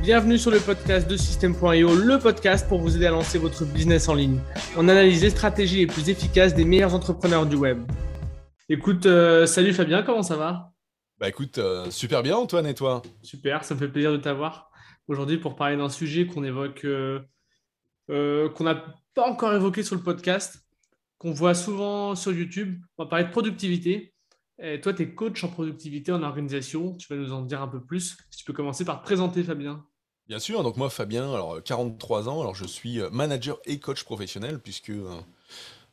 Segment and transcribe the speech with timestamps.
[0.00, 4.08] Bienvenue sur le podcast de System.io, le podcast pour vous aider à lancer votre business
[4.08, 4.40] en ligne.
[4.76, 7.82] On analyse les stratégies les plus efficaces des meilleurs entrepreneurs du web.
[8.68, 10.72] Écoute, euh, salut Fabien, comment ça va?
[11.18, 13.02] Bah écoute, euh, super bien Antoine et toi?
[13.22, 14.70] Super, ça me fait plaisir de t'avoir
[15.08, 17.20] aujourd'hui pour parler d'un sujet qu'on évoque, euh,
[18.08, 18.84] qu'on n'a
[19.14, 20.60] pas encore évoqué sur le podcast,
[21.18, 22.80] qu'on voit souvent sur YouTube.
[22.96, 24.14] On va parler de productivité.
[24.82, 26.94] Toi, tu es coach en productivité, en organisation.
[26.96, 28.16] Tu vas nous en dire un peu plus.
[28.30, 29.84] Si tu peux commencer par te présenter, Fabien.
[30.26, 34.58] Bien sûr, donc moi Fabien, alors 43 ans, alors je suis manager et coach professionnel
[34.58, 34.90] puisque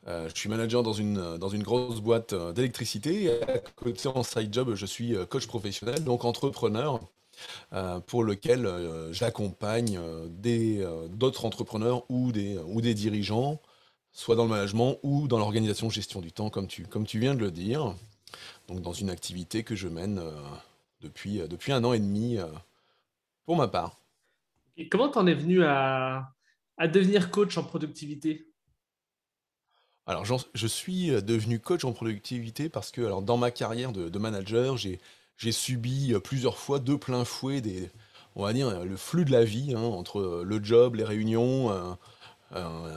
[0.08, 4.54] euh, je suis manager dans une, dans une grosse boîte d'électricité à côté en side
[4.54, 7.00] job, je suis coach professionnel, donc entrepreneur
[7.74, 10.00] euh, pour lequel euh, j'accompagne
[11.10, 13.62] d'autres entrepreneurs ou des, ou des dirigeants,
[14.12, 17.36] soit dans le management ou dans l'organisation gestion du temps, comme tu, comme tu viens
[17.36, 17.96] de le dire
[18.68, 20.32] donc dans une activité que je mène euh,
[21.02, 22.48] depuis, euh, depuis un an et demi euh,
[23.46, 24.00] pour ma part.
[24.78, 26.34] Et comment tu en es venu à,
[26.77, 28.52] à, devenir coach en productivité?
[30.08, 34.20] Alors, je suis devenu coach en productivité parce que alors, dans ma carrière de, de
[34.20, 37.90] manager, j'ai subi plusieurs fois de plein fouet des,
[38.36, 41.98] on va dire, le flux de la vie hein, entre le job, les réunions,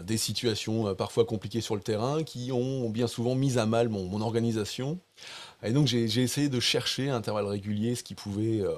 [0.05, 4.21] des situations parfois compliquées sur le terrain qui ont bien souvent mis à mal mon,
[4.21, 4.99] organisation.
[5.63, 8.75] Et donc j'ai essayé de chercher à intervalles réguliers ce qui pouvait euh,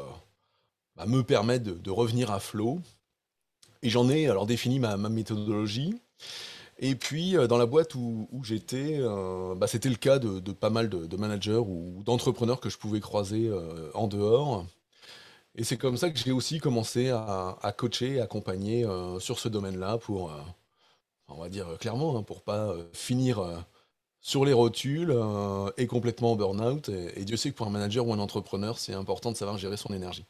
[0.96, 2.80] bah, me permettre de, revenir à flot.
[3.82, 5.94] Et j'en ai alors défini ma, méthodologie.
[6.78, 10.70] Et puis euh, dans la boîte où, j'étais, euh, bah, c'était le cas de, pas
[10.70, 13.50] mal de, managers ou d'entrepreneurs que je pouvais croiser
[13.94, 14.66] en dehors.
[15.56, 18.86] Et c'est comme ça que j'ai aussi commencé à, coacher et accompagner
[19.18, 20.32] sur ce domaine-là pour,
[21.30, 23.40] on va dire clairement, hein, pour pas finir
[24.20, 26.88] sur les rotules euh, et complètement en burn-out.
[26.88, 29.76] Et, Dieu sait que pour un manager ou un entrepreneur, c'est important de savoir gérer
[29.76, 30.26] son énergie.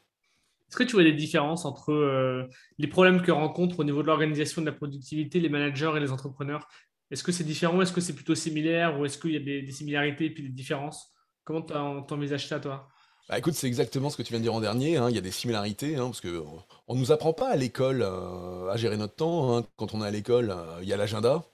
[0.69, 2.47] Est-ce que tu vois des différences entre euh,
[2.79, 6.13] les problèmes que rencontrent au niveau de l'organisation de la productivité les managers et les
[6.13, 6.69] entrepreneurs?
[7.11, 7.81] Est-ce que c'est différent?
[7.83, 8.99] Est-ce que c'est plutôt similaire?
[9.01, 11.13] Ou est-ce qu'il y a des, similarités et puis des différences?
[11.43, 11.75] Comment tu
[12.15, 12.89] envisages ça, toi?
[13.31, 14.97] Bah écoute, c'est exactement ce que tu viens de dire en dernier.
[14.97, 15.09] Hein.
[15.09, 18.69] Il y a des similarités, hein, parce qu'on ne nous apprend pas à l'école euh,
[18.69, 19.57] à gérer notre temps.
[19.57, 19.65] Hein.
[19.77, 20.53] Quand on est à l'école,
[20.83, 21.45] il y a l'agenda,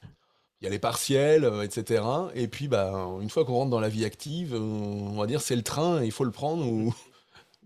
[0.62, 2.02] il y a les partiels, euh, etc.
[2.34, 5.42] Et puis, bah, une fois qu'on rentre dans la vie active, euh, on va dire
[5.42, 6.94] c'est le train, il faut le prendre ou,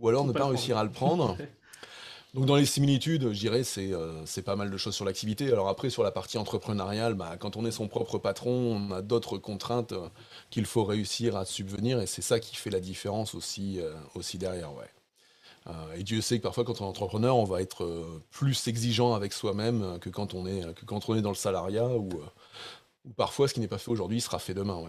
[0.00, 1.36] ou alors ne pas, réussir à le prendre.
[2.34, 5.50] Donc dans les similitudes, je dirais, c'est euh, c'est pas mal de choses sur l'activité.
[5.50, 9.02] Alors après, sur la partie entrepreneuriale, bah, quand on est son propre patron, on a
[9.02, 9.94] d'autres contraintes
[10.50, 13.80] qu'il faut réussir à subvenir, et c'est ça qui fait la différence aussi,
[14.14, 14.70] aussi derrière.
[15.96, 19.32] Et Dieu sait que parfois, quand on est entrepreneur, on va être plus exigeant avec
[19.32, 22.10] soi-même que, quand on est, que quand on est dans le salariat ou
[23.16, 24.84] parfois ce qui n'est pas fait aujourd'hui sera fait demain.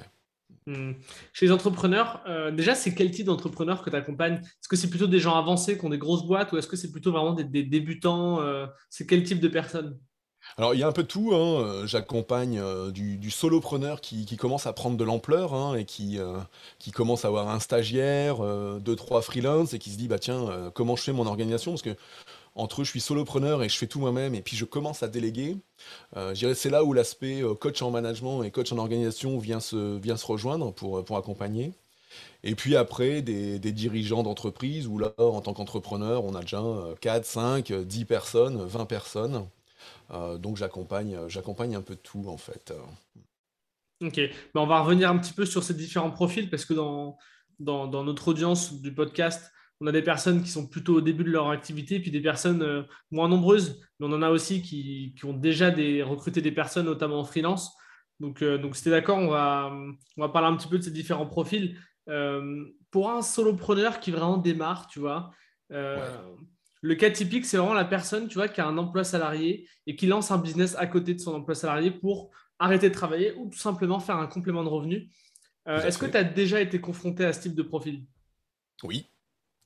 [0.67, 0.91] Hmm.
[1.33, 4.89] Chez les entrepreneurs, euh, déjà, c'est quel type d'entrepreneur que tu accompagnes Est-ce que c'est
[4.89, 7.33] plutôt des gens avancés qui ont des grosses boîtes ou est-ce que c'est plutôt vraiment
[7.33, 9.97] des, débutants euh, C'est quel type de personnes?
[10.57, 11.61] Alors il y a un peu de tout, hein.
[11.61, 12.61] euh, j'accompagne
[12.91, 16.19] du, solopreneur qui, commence à prendre de l'ampleur hein, et qui,
[16.93, 18.37] commence à avoir un stagiaire,
[18.79, 21.71] deux, trois freelance et qui se dit bah tiens comment je fais mon organisation?
[21.71, 21.95] Parce que
[22.55, 25.57] entre je suis solopreneur et je fais tout moi-même et puis je commence à déléguer.
[26.17, 30.25] Euh, c'est là où l'aspect euh, coach en management et coach en organisation vient se,
[30.25, 31.73] rejoindre pour, accompagner.
[32.43, 36.61] Et puis après, des, dirigeants d'entreprise où là, en tant qu'entrepreneur, on a déjà
[36.99, 39.47] 4, 5, 10 personnes, 20 personnes.
[40.11, 42.73] Euh, donc j'accompagne, j'accompagne un peu de tout en fait.
[44.01, 47.17] Ok, ben, on va revenir un petit peu sur ces différents profils parce que dans
[47.59, 49.51] notre audience du podcast,
[49.81, 52.61] on a des personnes qui sont plutôt au début de leur activité, puis des personnes
[52.61, 56.85] euh, moins nombreuses, mais on en a aussi qui, ont déjà des, recruté des personnes,
[56.85, 57.75] notamment en freelance.
[58.19, 59.73] Donc, euh, donc c'était d'accord, on va,
[60.17, 61.79] on va parler un petit peu de ces différents profils.
[62.09, 65.31] Euh, pour un solopreneur qui vraiment démarre, tu vois,
[65.69, 69.95] le cas typique, c'est vraiment la personne, tu vois, qui a un emploi salarié et
[69.95, 73.49] qui lance un business à côté de son emploi salarié pour arrêter de travailler ou
[73.49, 75.09] tout simplement faire un complément de revenu.
[75.65, 78.03] Est-ce que tu as déjà été confronté à ce type de profil?
[78.83, 79.10] Oui,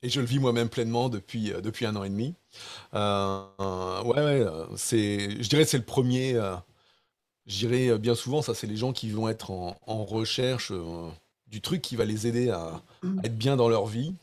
[0.05, 2.35] et je le vis moi-même pleinement depuis, euh, depuis un an et demi.
[2.93, 4.45] Euh, ouais, ouais,
[4.77, 6.35] c'est, je dirais que c'est le premier.
[6.35, 6.55] Euh,
[7.47, 10.71] je dirais bien souvent, ça, c'est les gens qui vont être en, recherche
[11.47, 12.81] du truc qui va les aider à,
[13.23, 14.15] être bien dans leur vie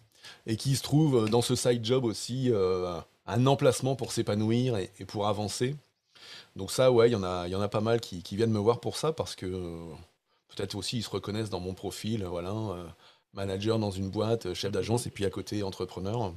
[0.47, 2.51] et qui se trouvent dans ce side job aussi
[3.27, 5.77] un emplacement pour s'épanouir et, pour avancer.
[6.57, 8.51] Donc ça, ouais, il y en a, y en a pas mal qui, qui, viennent
[8.51, 9.47] me voir pour ça parce que
[10.49, 12.53] peut-être aussi ils se reconnaissent dans mon profil, voilà
[13.33, 16.35] manager dans une boîte, chef d'agence, et puis à côté entrepreneur.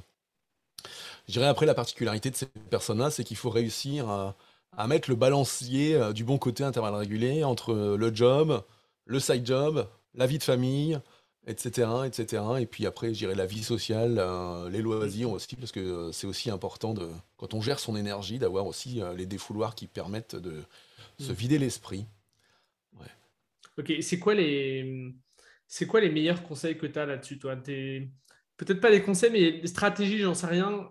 [1.26, 5.16] Je dirais après la particularité de ces personnes-là, c'est qu'il faut réussir à, mettre le
[5.16, 8.62] balancier euh, du bon côté intervalle régulier entre le job,
[9.06, 11.00] le side job, la vie de famille,
[11.46, 12.42] etc., etc.
[12.60, 16.12] Et puis après, je dirais la vie sociale, euh, les loisirs aussi, parce que euh,
[16.12, 19.86] c'est aussi important de, quand on gère son énergie, d'avoir aussi euh, les défouloirs qui
[19.86, 20.62] permettent de
[21.18, 21.34] se Mm.
[21.34, 22.06] vider l'esprit.
[22.98, 23.06] Ouais.
[23.78, 25.14] Ok, c'est quoi les,
[25.68, 27.56] c'est quoi les meilleurs conseils que tu as là-dessus, toi?
[27.56, 30.90] Peut-être pas les conseils, mais les stratégies, j'en sais rien.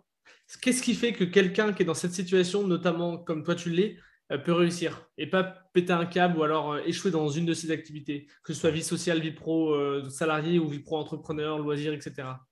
[0.62, 3.98] Qu'est-ce qui fait que quelqu'un qui est dans cette situation, notamment comme toi tu l'es,
[4.32, 7.54] euh, peut réussir et pas péter un câble ou alors euh, échouer dans une de
[7.54, 11.60] ses activités, que ce soit vie sociale, vie pro, euh, salarié ou vie pro entrepreneur,
[11.60, 12.46] loisirs, etc.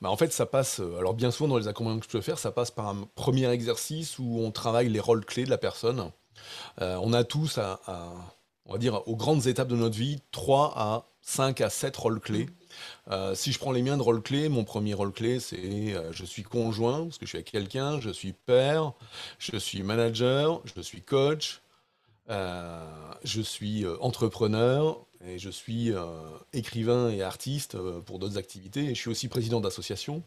[0.00, 2.38] Bah, en fait, ça passe, alors bien souvent dans les accompagnements que je peux faire,
[2.38, 6.10] ça passe par un premier exercice où on travaille les rôles clés de la personne.
[6.80, 7.80] On a tous, à-
[8.66, 12.20] on va dire, aux grandes étapes de notre vie, 3 à 5 à 7 rôles
[12.20, 12.46] clés.
[13.10, 15.56] Euh, si je prends les miens de rôles clés, mon premier rôle clé, c'est
[15.94, 18.92] euh, je suis conjoint, parce que je suis avec quelqu'un, je suis père,
[19.38, 21.62] je suis manager, je suis coach,
[22.30, 22.84] euh,
[23.22, 25.92] je suis entrepreneur et je suis
[26.52, 28.84] écrivain et artiste pour d'autres activités.
[28.84, 30.22] Et je suis aussi président d'association.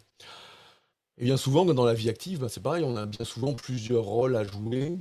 [1.20, 4.04] Et bien souvent, dans la vie active, bah, c'est pareil, on a bien souvent plusieurs
[4.04, 4.98] rôles à jouer.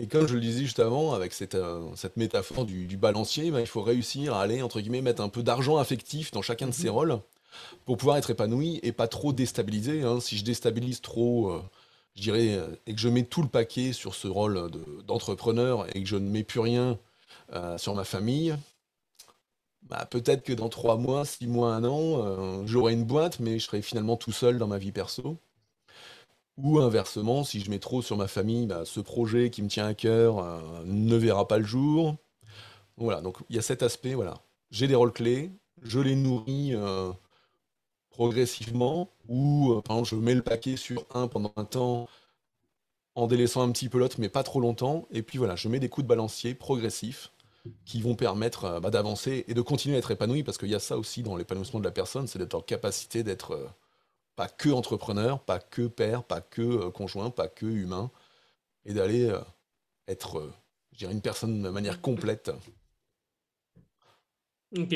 [0.00, 3.50] Et comme je le disais juste avant, avec cette, euh, cette métaphore du, du balancier,
[3.50, 6.68] bah, il faut réussir à aller, entre guillemets, mettre un peu d'argent affectif dans chacun
[6.68, 6.94] de ces Mhm.
[6.94, 7.20] rôles
[7.86, 10.02] pour pouvoir être épanoui et pas trop déstabilisé.
[10.04, 10.20] hein.
[10.20, 11.62] Si je déstabilise trop, euh,
[12.16, 15.86] je dirais, euh, et que je mets tout le paquet sur ce rôle de- d'entrepreneur
[15.96, 16.98] et que je ne mets plus rien
[17.54, 18.56] euh, sur ma famille,
[19.82, 23.64] bah, peut-être que dans trois mois, six mois, un an, j'aurai une boîte, mais je
[23.66, 25.36] serai finalement tout seul dans ma vie perso.
[26.58, 29.86] Ou inversement, si je mets trop sur ma famille, bah, ce projet qui me tient
[29.86, 32.16] à cœur euh, ne verra pas le jour.
[32.96, 34.34] Voilà, donc il y a cet aspect, voilà.
[34.72, 35.52] J'ai des rôles clés,
[35.82, 37.12] je les nourris euh,
[38.10, 42.08] progressivement, ou euh, par exemple, je mets le paquet sur un pendant un temps
[43.14, 45.06] en délaissant un petit peu l'autre, mais pas trop longtemps.
[45.12, 47.32] Et puis voilà, je mets des coups de balancier progressifs
[47.84, 50.80] qui vont permettre bah, d'avancer et de continuer à être épanoui, parce qu'il y a
[50.80, 53.70] ça aussi dans l'épanouissement de la personne, c'est d'être en capacité d'être
[54.38, 58.12] pas que entrepreneur, pas que père, pas que euh, conjoint, pas que humain,
[58.84, 59.40] et d'aller euh,
[60.06, 60.52] être, euh,
[60.92, 62.52] je dirais, une personne de manière complète.
[64.78, 64.94] Ok.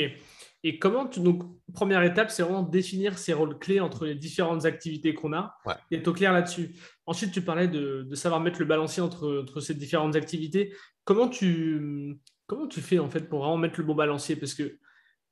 [0.63, 1.19] Et comment tu...
[1.19, 1.43] Donc,
[1.73, 5.75] première étape, c'est vraiment définir ces rôles clés entre les différentes activités qu'on a Ouais.
[5.91, 6.77] et être au clair là-dessus.
[7.05, 10.73] Ensuite, tu parlais de, de savoir mettre le balancier entre, entre ces différentes activités.
[11.03, 12.17] Comment tu,
[12.47, 14.37] comment tu fais en fait pour vraiment mettre le bon balancier?
[14.37, 14.79] Parce que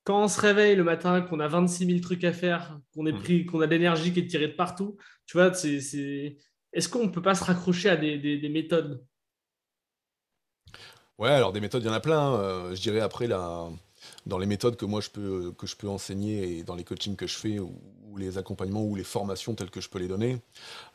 [0.04, 3.14] quand on se réveille le matin, qu'on a 26 000 trucs à faire, qu'on est
[3.14, 3.18] Mm.
[3.18, 6.38] pris, qu'on a de l'énergie qui est tirée de partout, tu vois, c'est, c'est...
[6.74, 9.04] est-ce qu'on ne peut pas se raccrocher à des, des- des méthodes?
[11.18, 12.34] Ouais, alors des méthodes, il y en a plein.
[12.36, 13.70] euh, je dirais après, là,
[14.26, 17.16] dans les méthodes que moi je peux, que je peux enseigner et dans les coachings
[17.16, 17.74] que je fais, ou,
[18.10, 20.40] ou les accompagnements, ou les formations telles que je peux les donner,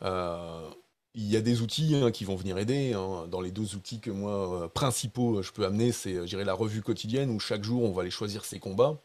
[0.03, 0.69] euh,
[1.17, 2.93] il y a des outils hein, qui vont venir aider.
[2.95, 3.27] hein.
[3.31, 6.83] Dans les deux outils que moi, euh, principaux, je peux amener, c'est, euh, la revue
[6.83, 9.01] quotidienne, où chaque jour, on va aller choisir ses combats.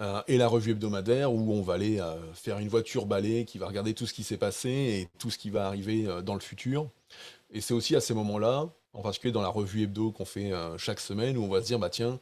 [0.00, 3.58] euh, et la revue hebdomadaire, où on va aller euh, faire une voiture balai qui
[3.58, 6.34] va regarder tout ce qui s'est passé et tout ce qui va arriver euh, dans
[6.34, 6.90] le futur.
[7.52, 10.78] Et c'est aussi à ces moments-là, en particulier dans la revue hebdo qu'on fait euh,
[10.78, 12.20] chaque semaine, où on va se dire, bah tiens,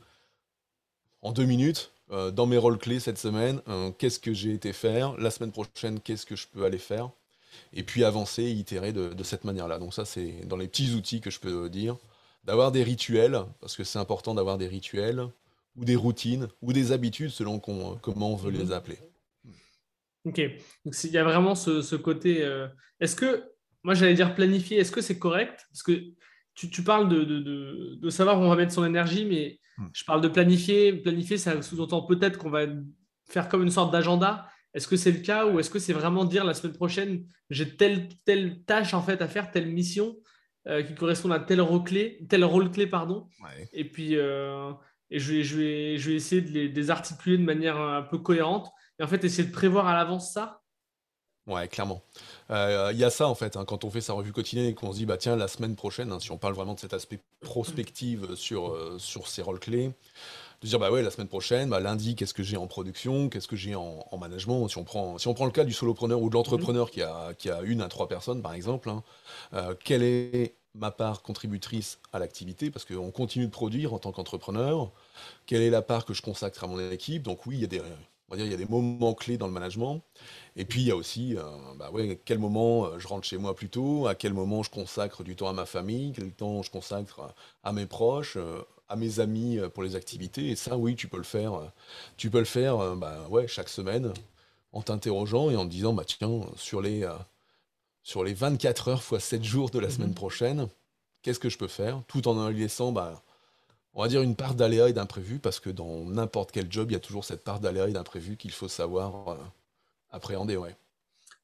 [1.22, 4.72] en deux minutes, euh, dans mes rôles clés cette semaine, euh, qu'est-ce que j'ai été
[4.72, 7.10] faire, la semaine prochaine, qu'est-ce que je peux aller faire,
[7.72, 9.78] et puis avancer, itérer de, de cette manière-là.
[9.78, 11.96] Donc ça, c'est dans les petits outils que je peux dire,
[12.44, 15.28] d'avoir des rituels, parce que c'est important d'avoir des rituels,
[15.76, 18.58] ou des routines, ou des habitudes, selon qu'on- comment on veut Mhm.
[18.58, 18.98] les appeler.
[20.24, 20.40] Ok,
[20.84, 22.42] donc il y a vraiment ce, ce côté.
[22.44, 22.68] euh,
[23.00, 23.44] Est-ce que,
[23.82, 25.66] moi j'allais dire planifier, est-ce que c'est correct?
[25.72, 26.00] Parce que
[26.54, 29.58] tu, tu parles de, de, de- de savoir où on va mettre son énergie, mais
[29.78, 29.86] Hmm.
[29.94, 30.92] je parle de planifier.
[30.92, 32.66] Planifier, ça sous-entend peut-être qu'on va
[33.26, 34.46] faire comme une sorte d'agenda.
[34.74, 37.76] Est-ce que c'est le cas ou est-ce que c'est vraiment dire la semaine prochaine, j'ai
[37.76, 40.16] telle, telle tâche en fait à faire, telle mission
[40.66, 43.68] euh, qui correspond à tel rôle clé, tel rôle clé, pardon, Ouais.
[43.72, 44.72] et puis euh,
[45.10, 47.76] et je, vais, je, vais, je vais essayer de les, de les articuler de manière
[47.78, 50.60] un peu cohérente et en fait essayer de prévoir à l'avance ça.
[51.48, 52.02] Ouais, clairement.
[52.50, 54.74] Euh, Il y a ça en fait, hein, quand on fait sa revue quotidienne et
[54.74, 56.94] qu'on se dit, bah tiens, la semaine prochaine, hein, si on parle vraiment de cet
[56.94, 59.90] aspect prospective sur, euh, sur ces rôles clés,
[60.62, 63.48] de dire, bah ouais, la semaine prochaine, bah, lundi, qu'est-ce que j'ai en production, qu'est-ce
[63.48, 66.20] que j'ai en, en management, si on, prend, si on prend le cas du solopreneur
[66.22, 69.02] ou de l'entrepreneur qui, a, qui a une à trois personnes, par exemple, hein,
[69.54, 74.12] euh, quelle est ma part contributrice à l'activité, parce qu'on continue de produire en tant
[74.12, 74.90] qu'entrepreneur,
[75.46, 77.66] quelle est la part que je consacre à mon équipe, donc oui, il y a
[77.66, 77.82] des,
[78.34, 80.00] il y a des moments clés dans le management,
[80.56, 81.42] et puis il y a aussi, euh,
[81.76, 84.70] bah ouais, quel moment euh, je rentre chez moi plus tôt, à quel moment je
[84.70, 87.34] consacre du temps à ma famille, quel temps je consacre à,
[87.68, 88.62] à mes proches, euh,
[88.92, 90.50] à mes amis euh, pour les activités.
[90.50, 91.54] Et ça, oui, tu peux le faire.
[91.54, 91.66] euh,
[92.16, 94.12] tu peux le faire, euh, bah ouais, chaque semaine,
[94.72, 97.12] en t'interrogeant et en te disant, bah tiens, sur les, euh,
[98.02, 100.14] sur les 24 heures fois 7 jours de la semaine Mhm.
[100.14, 100.68] prochaine,
[101.22, 103.22] qu'est-ce que je peux faire, tout en en laissant bah,
[103.94, 106.94] on va dire, une part d'aléa et d'imprévu, parce que dans n'importe quel job, il
[106.94, 109.36] y a toujours cette part d'aléa et d'imprévu qu'il faut savoir euh,
[110.12, 110.56] appréhender.
[110.56, 110.76] Ouais.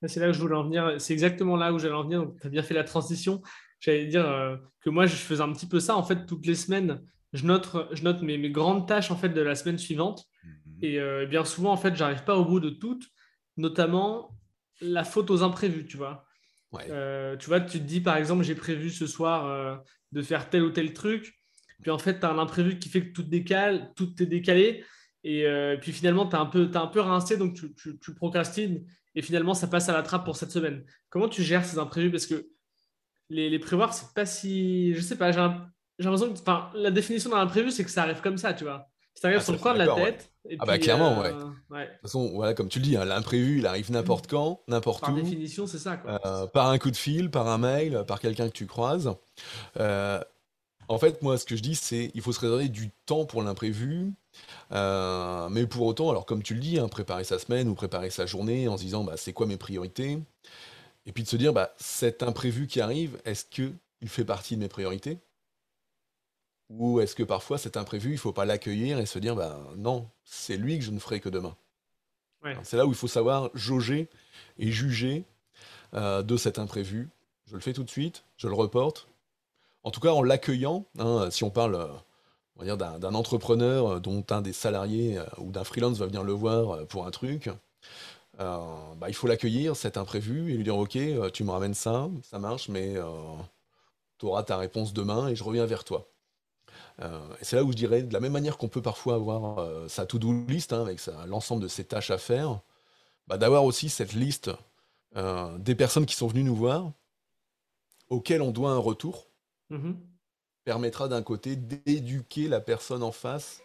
[0.07, 1.00] C'est là que je voulais en venir.
[1.00, 2.31] C'est exactement là où j'allais en venir.
[2.40, 3.43] Tu as bien fait la transition.
[3.81, 5.97] J'allais dire euh, que moi, je faisais un petit peu ça.
[5.97, 7.00] En fait, toutes les semaines,
[7.32, 10.25] je note, je note mes, mes grandes tâches en fait, de la semaine suivante.
[10.44, 10.52] Mhm.
[10.82, 13.04] Et euh, bien souvent, en fait, j'arrive pas au bout de toutes,
[13.56, 14.30] notamment
[14.80, 16.25] la faute aux imprévus, tu vois.
[16.73, 19.82] tu vois, tu te dis, par exemple, j'ai prévu ce soir
[20.12, 21.35] de faire tel ou tel truc.
[21.82, 24.85] Puis en fait, tu as un imprévu qui fait que tout décale, tout est décalé.
[25.25, 28.85] Et euh, puis finalement, tu as, un peu, un peu rincé, donc tu, procrastines.
[29.14, 30.85] Et finalement, ça passe à la trappe pour cette semaine.
[31.11, 32.11] Comment tu gères ces imprévus?
[32.11, 32.49] Parce que
[33.30, 34.94] les, les prévoir, c'est pas si.
[34.94, 35.40] Je sais pas, j'ai
[36.05, 36.38] l'impression que.
[36.38, 38.88] Enfin, la définition d'un imprévu, c'est que ça arrive comme ça, tu vois.
[39.14, 40.31] Ça arrive ah, sur le coin de la tête.
[40.59, 41.33] ah, bah clairement, euh,
[41.71, 41.87] ouais.
[41.87, 44.31] De toute façon, voilà, comme tu le dis, hein, l'imprévu, il arrive n'importe mm.
[44.31, 45.07] quand, n'importe où.
[45.07, 45.97] Par définition, c'est ça.
[45.97, 46.21] Quoi.
[46.25, 49.12] Euh, par un coup de fil, par un mail, par quelqu'un que tu croises.
[50.88, 53.43] En fait, moi, ce que je dis, c'est il faut se réserver du temps pour
[53.43, 54.12] l'imprévu.
[54.73, 58.11] Euh, mais pour autant, alors comme tu le dis, hein, préparer sa semaine ou préparer
[58.11, 60.19] sa journée en se disant bah, c'est quoi mes priorités?
[61.05, 63.75] Et puis de se dire bah, cet imprévu qui arrive, est-ce qu'il
[64.07, 65.19] fait partie de mes priorités?
[66.70, 69.58] Ou est-ce que parfois cet imprévu, il ne faut pas l'accueillir et se dire bah,
[69.76, 71.56] non, c'est lui que je ne ferai que demain
[72.62, 74.08] C'est là où il faut savoir jauger
[74.58, 75.25] et juger
[75.94, 77.08] euh, de cet imprévu.
[77.46, 79.08] Je le fais tout de suite, je le reporte,
[79.82, 81.88] en tout cas en l'accueillant, hein, si on parle
[82.60, 86.87] euh, d'un entrepreneur euh, dont un des salariés ou d'un freelance va venir le voir
[86.88, 87.50] pour un truc,
[88.38, 90.96] bah, il faut l'accueillir, cet imprévu, et lui dire Ok,
[91.32, 92.94] tu me ramènes ça, ça marche, mais
[94.18, 96.06] tu auras ta réponse demain et je reviens vers toi.
[97.00, 100.07] Et c'est là où je dirais, de la même manière qu'on peut parfois avoir sa
[100.07, 102.61] to-do list hein, avec l'ensemble de ses tâches à faire,
[103.28, 104.50] bah, d'avoir aussi cette liste
[105.14, 106.93] des personnes qui sont venues nous voir,
[108.11, 109.26] auxquelles on doit un retour,
[109.71, 109.93] Mmh
[110.64, 113.62] permettra d'un côté d'éduquer la personne en face,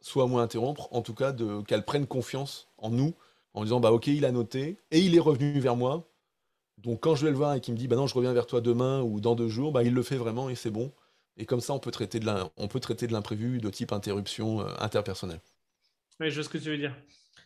[0.00, 3.14] soit moins interrompre, en tout cas de qu'elle prenne confiance en nous,
[3.54, 6.08] en disant bah ok il a noté et il est revenu vers moi.
[6.78, 8.46] Donc quand je vais le voir et qu'il me dit bah non je reviens vers
[8.46, 10.92] toi demain ou dans deux jours, bah il le fait vraiment et c'est bon.
[11.36, 15.40] Et comme ça on peut traiter de l'imprévu de type interruption euh, interpersonnelle.
[16.20, 16.94] Oui, je vois ce que tu veux dire.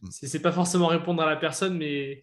[0.02, 0.08] Mmh.
[0.10, 2.22] C'est pas forcément répondre à la personne, mais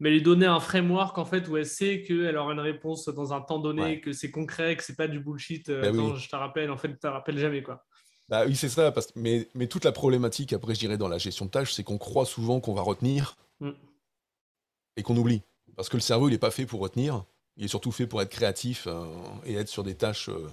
[0.00, 3.32] mais lui donner un framework en fait où elle sait qu'elle aura une réponse dans
[3.32, 5.68] un temps donné, que c'est concret, que c'est pas du bullshit.
[5.68, 7.84] Euh, bah je te rappelle, en fait, tu te rappelles jamais quoi.
[8.28, 8.90] Bah oui, c'est ça.
[8.90, 9.14] Parce...
[9.14, 11.98] Mais, mais toute la problématique, après, je dirais, dans la gestion de tâches, c'est qu'on
[11.98, 13.70] croit souvent qu'on va retenir mm.
[14.96, 15.42] et qu'on oublie.
[15.76, 17.24] Parce que le cerveau, il n'est pas fait pour retenir.
[17.56, 19.04] Il est surtout fait pour être créatif euh,
[19.44, 20.48] et être sur des tâches euh,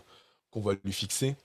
[0.51, 1.35] qu'on va lui fixer.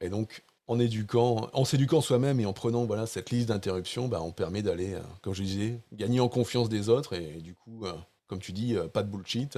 [0.00, 4.20] Et donc, en éduquant, en s'éduquant soi-même et en prenant voilà, cette liste d'interruptions, bah,
[4.22, 7.84] on permet d'aller, euh, comme je disais, gagner en confiance des autres et du coup,
[7.84, 7.92] euh,
[8.26, 9.56] comme tu dis, euh, pas de bullshit.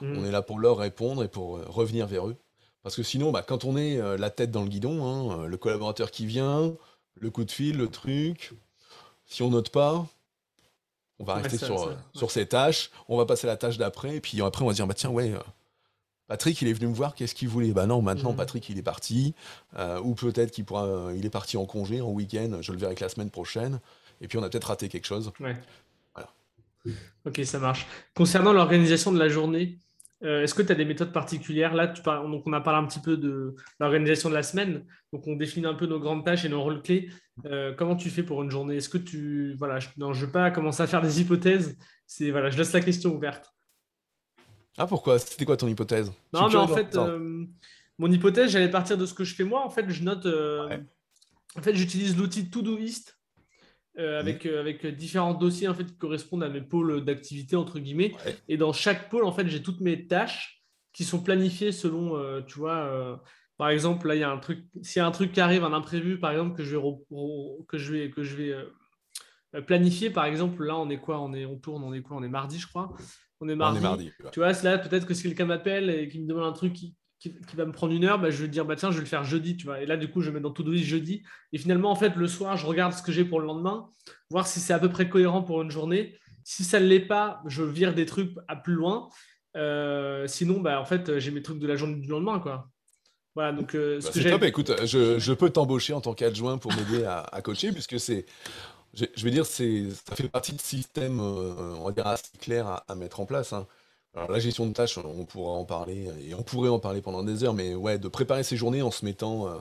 [0.00, 0.18] Mm.
[0.18, 2.36] On est là pour leur répondre et pour revenir vers eux.
[2.82, 6.12] Parce que sinon, bah, quand on est la tête dans le guidon, hein, le collaborateur
[6.12, 6.72] qui vient,
[7.16, 8.52] le coup de fil, le truc,
[9.26, 10.06] si on note pas,
[11.18, 14.20] on va rester sur, sur ces tâches, on va passer à la tâche d'après, et
[14.20, 15.34] puis après on va se dire, bah tiens, ouais,
[16.28, 17.72] Patrick, il est venu me voir, qu'est-ce qu'il voulait?
[17.72, 18.36] Bah non, maintenant, mhm.
[18.36, 19.34] Patrick, il est parti.
[19.78, 22.94] Euh, ou peut-être qu'il pourra, il est parti en congé, en week-end, je le verrai
[22.94, 23.80] que la semaine prochaine.
[24.20, 25.32] Et puis, on a peut-être raté quelque chose.
[25.40, 25.56] Ouais.
[26.14, 26.30] Voilà.
[27.26, 27.86] Ok, ça marche.
[28.14, 29.78] Concernant l'organisation de la journée,
[30.24, 31.74] euh, est-ce que tu as des méthodes particulières?
[31.74, 34.84] Là, tu parles, donc on a parlé un petit peu de l'organisation de la semaine.
[35.12, 37.10] Donc, on définit un peu nos grandes tâches et nos rôles clés.
[37.44, 38.76] Euh, comment tu fais pour une journée?
[38.76, 39.54] Est-ce que tu.
[39.58, 41.76] Voilà, je ne veux pas commencer à faire des hypothèses.
[42.06, 43.52] C'est, voilà, je laisse la question ouverte.
[44.78, 45.18] Ah pourquoi?
[45.18, 46.12] C'était quoi ton hypothèse?
[46.32, 47.44] Non, mais en fait, euh,
[47.98, 49.64] mon hypothèse, j'allais partir de ce que je fais moi.
[49.64, 50.26] En fait, je note.
[50.26, 50.78] Euh,
[51.56, 53.18] en fait, j'utilise l'outil Todoist
[53.98, 58.14] euh, avec, avec différents dossiers en fait, qui correspondent à mes pôles d'activité, entre guillemets.
[58.48, 62.58] Et dans chaque pôle, en fait, j'ai toutes mes tâches qui sont planifiées selon, tu
[62.58, 63.22] vois,
[63.56, 65.64] par exemple, là, il y a un truc, s'il y a un truc qui arrive,
[65.64, 66.82] un imprévu, par exemple, que je vais,
[67.66, 71.20] que je vais, que je vais planifier, par exemple, là, on est quoi?
[71.22, 72.18] On, est, on tourne, on est quoi?
[72.18, 72.94] On est mardi, je crois.
[73.40, 74.12] On est mardi.
[74.32, 76.94] Tu vois, là, peut-être que si quelqu'un m'appelle et qu'il me demande un truc qui,
[77.54, 79.24] va me prendre une heure, bah, je vais dire, bah, tiens, je vais le faire
[79.24, 79.56] jeudi.
[79.56, 79.80] Tu vois.
[79.80, 81.22] Et là, du coup, je mets dans tout Todoist jeudi.
[81.52, 83.88] Et finalement, en fait, le soir, je regarde ce que j'ai pour le lendemain,
[84.30, 86.16] voir si c'est à peu près cohérent pour une journée.
[86.44, 89.08] Si ça ne l'est pas, je vire des trucs à plus loin.
[89.56, 92.38] Euh, sinon, bah, en fait, j'ai mes trucs de la journée du lendemain.
[92.38, 92.68] Quoi.
[93.34, 94.44] Voilà, donc, euh, bah, c'est top.
[94.44, 98.24] Écoute, je, peux t'embaucher en tant qu'adjoint pour m'aider à, à, coacher, puisque c'est
[98.96, 102.82] je vais dire, c'est, ça fait partie de systèmes, euh, on va dire, assez clairs
[102.88, 103.52] à, mettre en place.
[103.52, 103.66] Hein.
[104.14, 107.22] Alors, la gestion de tâches, on pourra en parler, et on pourrait en parler pendant
[107.22, 109.58] des heures, mais ouais, de préparer ses journées en se mettant, euh,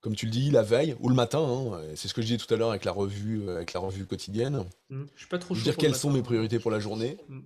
[0.00, 1.40] comme tu le dis, la veille ou le matin.
[1.40, 3.80] Hein, c'est ce que je disais tout à l'heure avec la revue, euh, avec la
[3.80, 4.64] revue quotidienne.
[4.90, 5.04] Mmh.
[5.14, 7.16] Je suis pas trop dire quelles sont mes priorités pour la journée?
[7.28, 7.40] Mmh.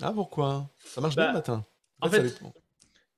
[0.00, 0.68] Ah, pourquoi?
[0.84, 1.64] Ça marche bien le bah, matin.
[2.00, 2.54] En, fait, ça, dépend.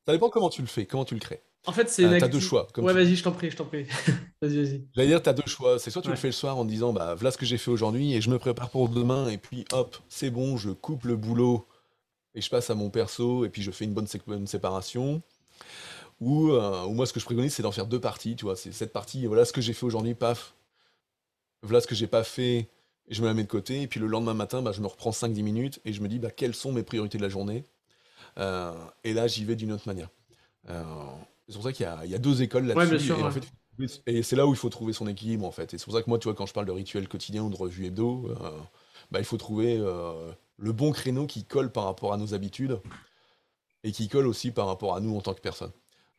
[0.07, 1.43] ça dépend comment tu le fais, comment tu le crées.
[1.67, 2.69] En fait, c'est euh, tu as deux choix.
[2.77, 3.85] ouais, vas-y, je t'en prie, je t'en prie.
[4.43, 4.85] vas-y, vas-y.
[4.95, 5.79] J'allais dire, tu as deux choix.
[5.79, 7.71] C'est soit tu le fais le soir en disant, bah, voilà ce que j'ai fait
[7.71, 11.17] aujourd'hui et je me prépare pour demain, et puis hop, c'est bon, je coupe le
[11.17, 11.67] boulot
[12.35, 15.23] et je passe à mon perso, et puis je fais une bonne, séparation.
[16.21, 18.57] Ou, euh, ou, moi, ce que je préconise, c'est d'en faire deux parties, tu vois.
[18.57, 20.55] C'est cette partie, voilà ce que j'ai fait aujourd'hui, paf.
[21.63, 22.69] Voilà ce que j'ai pas fait,
[23.09, 23.83] et je me la mets de côté.
[23.83, 26.19] Et puis le lendemain matin, bah, je me reprends 5-10 minutes et je me dis,
[26.19, 27.65] bah, quelles sont mes priorités de la journée
[28.39, 28.73] euh,
[29.05, 30.09] Et là, j'y vais d'une autre manière.
[31.49, 33.13] C'est pour ça qu'il y, a deux écoles là-dessus.
[34.07, 35.75] et, c'est là où il faut trouver son équilibre, en fait.
[35.75, 37.51] Et c'est pour ça que moi, tu vois, quand je parle de rituel quotidien ou
[37.51, 38.51] de revue hebdo, euh,
[39.11, 42.81] bah, il faut trouver euh, le bon créneau qui colle par rapport à nos habitudes
[43.83, 45.73] et qui colle aussi par rapport à nous en tant que personne.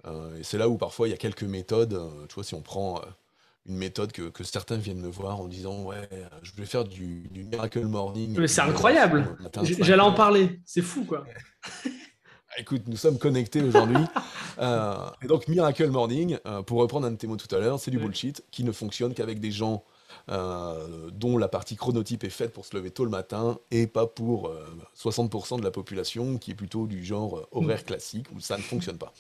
[0.06, 2.00] Euh, et c'est là où parfois il y a quelques méthodes.
[2.30, 3.02] tu vois, si on prend
[3.66, 6.08] une méthode que, certains viennent me voir en disant Ouais,
[6.44, 8.36] je vais faire du, Miracle Morning.
[8.38, 11.26] Mais c'est incroyable J'allais en parler, c'est fou quoi
[12.58, 13.98] Écoute, nous sommes connectés aujourd'hui.
[14.58, 17.78] Euh, et donc, Miracle Morning, euh, pour reprendre un de tes mots tout à l'heure,
[17.78, 19.84] c'est du bullshit qui ne fonctionne qu'avec des gens
[20.30, 24.08] euh, dont la partie chronotype est faite pour se lever tôt le matin et pas
[24.08, 24.50] pour
[24.98, 27.84] 60% de la population qui est plutôt du genre horaire mm.
[27.84, 29.12] classique où ça ne fonctionne pas.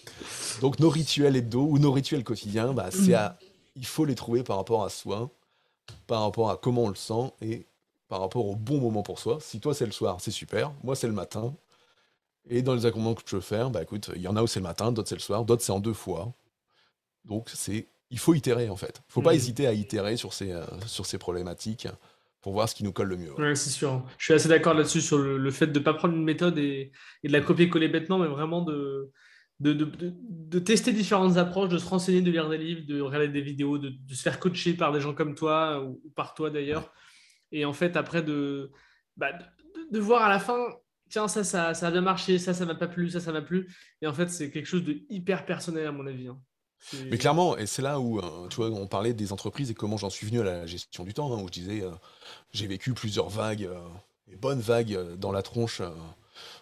[0.61, 3.37] Donc, nos rituels hebdo ou nos rituels quotidiens, bah, à,
[3.75, 5.29] il faut les trouver par rapport à soi,
[6.07, 7.65] par rapport à comment on le sent et
[8.07, 9.39] par rapport au bon moment pour soi.
[9.41, 10.71] Si toi c'est le soir, c'est super.
[10.81, 11.53] Moi c'est le matin.
[12.49, 14.47] Et dans les accompagnements que je peux faire, bah écoute, il y en a où
[14.47, 16.33] c'est le matin, d'autres c'est le soir, d'autres c'est en deux fois.
[17.23, 19.01] Donc c'est, il faut itérer en fait.
[19.09, 19.35] Il faut pas mmh.
[19.35, 21.87] hésiter à itérer sur ces, euh, sur ces problématiques
[22.41, 23.33] pour voir ce qui nous colle le mieux.
[23.39, 24.05] Ouais, c'est sûr.
[24.19, 26.91] Je suis assez d'accord là-dessus sur le, fait de ne pas prendre une méthode et,
[27.23, 29.11] de la copier-coller bêtement, mais vraiment de
[29.61, 33.29] de, de, de, tester différentes approches, de se renseigner, de lire des livres, de regarder
[33.29, 36.93] des vidéos, de, se faire coacher par des gens comme toi ou, par toi d'ailleurs.
[37.51, 38.71] Et en fait, après, de,
[39.15, 39.31] bah,
[39.91, 40.59] de, voir à la fin
[41.09, 43.41] tiens, ça, ça, ça a bien marché, ça, ça m'a pas plu, ça, ça m'a
[43.41, 43.73] plu.
[44.01, 46.27] Et en fait, c'est quelque chose de hyper personnel, à mon avis.
[46.27, 46.39] Hein.
[47.09, 49.97] Mais clairement, et c'est là où, euh, tu vois, on parlait des entreprises et comment
[49.97, 51.91] j'en suis venu à la gestion du temps, hein, où je disais, euh,
[52.51, 55.81] j'ai vécu plusieurs vagues, euh, bonnes vagues dans la tronche,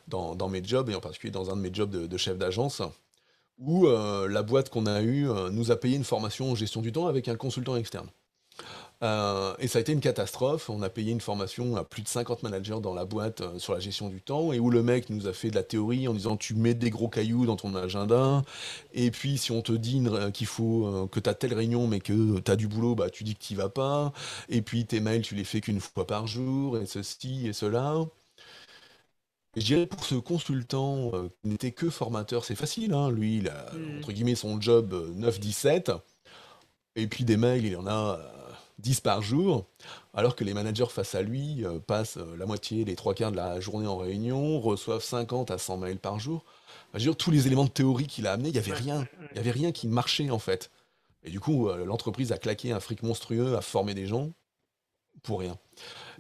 [0.08, 2.38] dans, dans, mes jobs, et en particulier dans un de mes jobs de, de chef
[2.38, 2.82] d'agence,
[3.58, 7.08] où la boîte qu'on a eue nous a payé une formation en gestion du temps
[7.08, 8.10] avec un consultant externe.
[9.02, 10.70] Euh, et ça a été une catastrophe.
[10.70, 13.74] On a payé une formation à plus de 50 managers dans la boîte euh, sur
[13.74, 16.14] la gestion du temps, et où le mec nous a fait de la théorie en
[16.14, 18.44] disant tu mets des gros cailloux dans ton agenda,
[18.94, 22.00] et puis si on te dit euh, qu'il faut que tu as telle réunion mais
[22.00, 24.14] que tu as du boulot, bah, tu dis que tu vas pas,
[24.50, 27.96] et puis tes mails tu les fais qu'une fois par jour, et ceci et cela.
[29.56, 33.12] je dirais pour ce consultant qui n'était que formateur, c'est facile, hein.
[33.12, 33.98] lui il a mmh.
[34.00, 36.00] entre guillemets son job 9-17,
[36.96, 38.20] et puis des mails il en a
[38.80, 39.66] 10 par jour,
[40.14, 43.32] alors que les managers face à lui euh, passent euh, la moitié, les trois quarts
[43.32, 46.44] de la journée en réunion, reçoivent 50 à 100 mails par jour.
[46.94, 49.08] je veux dire, tous les éléments de théorie qu'il a amenés, il n'y avait rien.
[49.32, 50.72] Il n'y avait rien qui marchait en fait.
[51.24, 54.32] Et du coup, euh, l'entreprise a claqué un fric monstrueux à former des gens
[55.22, 55.58] pour rien.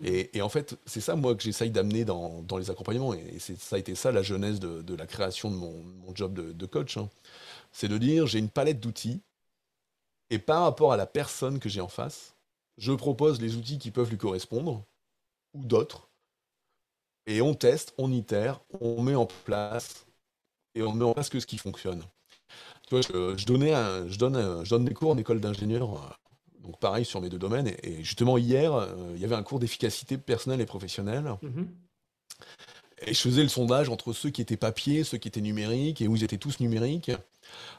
[0.03, 3.13] Et, en fait, c'est ça, moi, que j'essaye d'amener dans, les accompagnements.
[3.13, 5.83] Et, ça a été ça, la genèse de, la création de mon,
[6.15, 6.97] job de, coach.
[6.97, 7.09] Hein.
[7.71, 9.21] C'est de dire, j'ai une palette d'outils.
[10.29, 12.32] Et par rapport à la personne que j'ai en face,
[12.77, 14.85] je propose les outils qui peuvent lui correspondre,
[15.53, 16.09] ou d'autres,
[17.25, 20.05] et on teste, on itère, on met en place,
[20.75, 22.03] et on met en place que ce qui fonctionne.
[22.87, 23.73] Tu vois, je, donnais
[24.07, 27.39] je, donne, je donne des cours en école d'ingénieur, euh, donc pareil sur mes deux
[27.39, 31.37] domaines, et, justement hier, euh, il y avait un cours d'efficacité personnelle et professionnelle.
[31.41, 31.67] Mhm.
[33.05, 36.07] Et je faisais le sondage entre ceux qui étaient papier, ceux qui étaient numériques, et
[36.07, 37.11] où ils étaient tous numériques,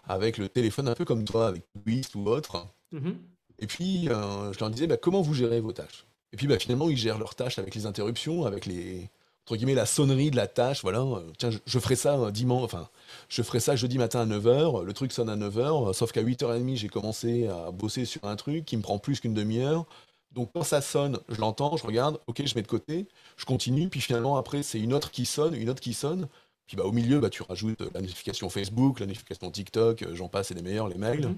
[0.04, 2.66] avec le téléphone un peu comme toi, avec Twist ou autre.
[2.92, 3.18] Mhm.
[3.58, 6.06] Et puis, euh, je leur disais, bah, comment vous gérez vos tâches?
[6.32, 9.08] Et puis, bah, finalement, ils gèrent leurs tâches avec les interruptions, avec les,
[9.44, 10.82] entre guillemets, la sonnerie de la tâche.
[10.82, 12.88] Voilà, euh, tiens, je, ferai ça euh, dimanche, enfin,
[13.28, 16.76] je ferai ça jeudi matin à 9h, le truc sonne à 9h, sauf qu'à 8h30,
[16.76, 19.86] j'ai commencé à bosser sur un truc qui me prend plus qu'une demi-heure.
[20.32, 23.88] Donc quand ça sonne, je l'entends, je regarde, ok, je mets de côté, je continue,
[23.88, 26.26] puis finalement après c'est une autre qui sonne, une autre qui sonne,
[26.66, 30.50] puis bah au milieu bah tu rajoutes la notification Facebook, la notification TikTok, j'en passe
[30.50, 31.28] et des meilleurs, les mails.
[31.28, 31.36] Mhm.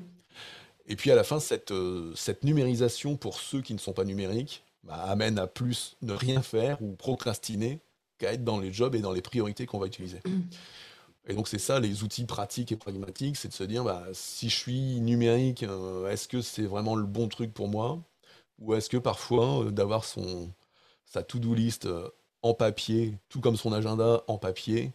[0.87, 4.05] Et puis à la fin, cette, euh, cette numérisation pour ceux qui ne sont pas
[4.05, 7.81] numériques bah, amène à plus ne rien faire ou procrastiner
[8.19, 10.21] qu'à être dans les jobs et dans les priorités qu'on va utiliser.
[11.29, 14.49] Et donc c'est ça, les outils pratiques et pragmatiques, c'est de se dire, bah, si
[14.49, 17.99] je suis numérique, euh, est-ce que c'est vraiment le bon truc pour moi?
[18.61, 21.89] Ou est-ce que parfois, euh, d'avoir sa to-do list
[22.43, 24.93] en papier, tout comme son agenda en papier,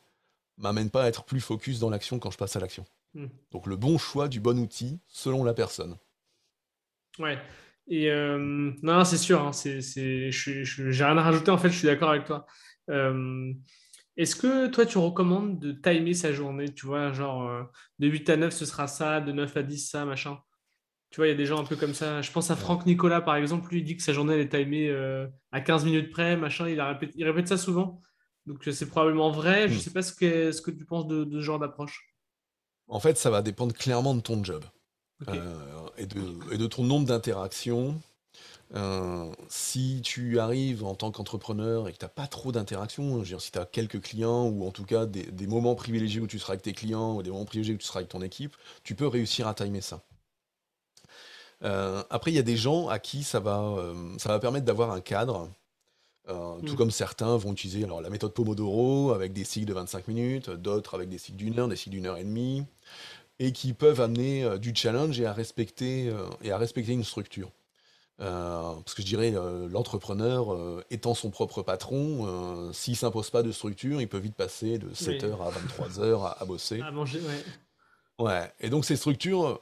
[0.57, 2.85] m'amène pas à être plus focus dans l'action quand je passe à l'action?
[3.13, 3.27] Hmm.
[3.51, 5.97] Donc le bon choix du bon outil selon la personne.
[7.19, 7.37] Ouais.
[7.87, 9.81] Et euh, non, c'est sûr, hein, c'est,
[10.31, 12.45] j'ai rien à rajouter, en fait, je suis d'accord avec toi.
[12.89, 13.51] Euh,
[14.17, 17.63] Est-ce que toi, tu recommandes de timer sa journée Tu vois, genre euh,
[17.99, 20.39] de 8 à 9, ce sera ça, de 9 à 10, ça, machin?
[21.09, 22.21] Tu vois, il y a des gens un peu comme ça.
[22.21, 23.69] Je pense à Franck Nicolas, par exemple.
[23.71, 24.89] Lui, il dit que sa journée, elle est timée
[25.51, 26.69] à 15 minutes près, machin.
[26.69, 28.01] Il, répète, il répète ça souvent.
[28.45, 29.67] Donc, c'est probablement vrai.
[29.67, 29.81] Je ne hmm.
[29.81, 32.10] sais pas ce que, ce que tu penses de, ce genre d'approche.
[32.91, 34.65] En fait, ça va dépendre clairement de ton job
[35.29, 37.99] euh, et, de, et, de, ton nombre d'interactions
[38.75, 43.51] euh, si tu arrives en tant qu'entrepreneur et que tu n'as pas trop d'interactions, si
[43.51, 46.63] tu as quelques clients ou en tout cas des, moments privilégiés où tu seras avec
[46.63, 49.47] tes clients ou des moments privilégiés où tu seras avec ton équipe, tu peux réussir
[49.47, 50.03] à timer ça.
[51.63, 53.73] Euh, après, il y a des gens à qui ça va,
[54.17, 55.49] ça va permettre d'avoir un cadre.
[56.65, 56.75] Tout mm.
[56.75, 60.95] comme certains vont utiliser alors, la méthode Pomodoro avec des cycles de 25 minutes, d'autres
[60.95, 62.63] avec des cycles d'une heure, des cycles d'une heure et demie,
[63.39, 66.11] et qui peuvent amener du challenge et à respecter,
[66.43, 67.51] et à respecter une structure.
[68.21, 73.41] Euh, parce que je dirais, euh, l'entrepreneur euh, étant son propre patron, s'il s'impose pas
[73.41, 76.81] de structure, il peut vite passer de 7h à 23h à, bosser.
[76.81, 78.23] À manger, ouais.
[78.23, 79.59] Ouais, et donc ces structures,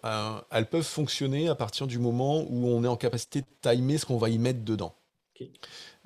[0.51, 4.05] elles peuvent fonctionner à partir du moment où on est en capacité de timer ce
[4.05, 4.93] qu'on va y mettre dedans.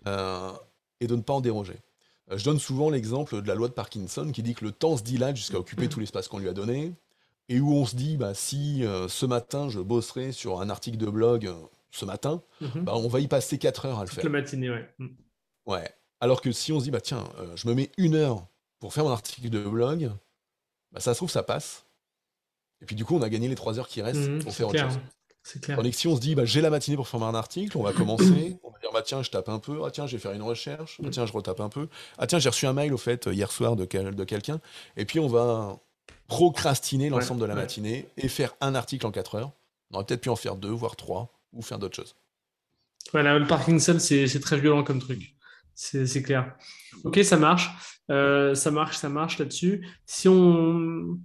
[0.05, 1.77] Et de ne pas en déroger.
[2.33, 5.03] Je donne souvent l'exemple de la loi de Parkinson qui dit que le temps se
[5.03, 6.93] dilate jusqu'à occuper tout l'espace qu'on lui a donné,
[7.49, 11.07] et où on se dit, bah, si ce matin je bosserai sur un article de
[11.07, 11.53] blog
[11.93, 12.83] ce matin, mhm.
[12.83, 14.23] bah, on va y passer 4 heures à le faire.
[14.23, 14.89] La matinée, ouais.
[14.97, 15.07] Mm.
[15.67, 15.89] Ouais.
[16.19, 18.47] Alors que si on se dit, bah tiens, euh, je me mets une heure
[18.79, 20.11] pour faire mon article de blog,
[20.91, 21.85] bah, ça se trouve, ça passe.
[22.81, 24.69] Et puis du coup, on a gagné les 3 heures qui restent mhm, pour faire
[24.69, 24.99] autre chose.
[25.43, 25.77] C'est clair.
[25.77, 27.83] Tandis que si on se dit, bah, j'ai la matinée pour faire un article, on
[27.83, 28.57] va commencer,
[28.93, 31.25] bah tiens, je tape un peu, ah tiens, je vais faire une recherche, ah tiens,
[31.25, 33.85] je retape un peu, ah tiens, j'ai reçu un mail au fait hier soir de,
[33.85, 34.61] de quelqu'un,
[34.95, 35.79] et puis on va
[36.27, 39.51] procrastiner l'ensemble de la matinée et faire un article en 4 heures.
[39.91, 42.15] On aurait peut-être pu en faire deux, voire trois ou faire d'autres choses.
[43.11, 45.35] Voilà, le Parkinson, c'est très violent comme truc.
[45.75, 46.55] C'est clair.
[47.03, 47.69] Ok, ça marche.
[48.09, 49.87] Euh, ça marche, ça marche là-dessus.
[50.05, 51.19] Si on.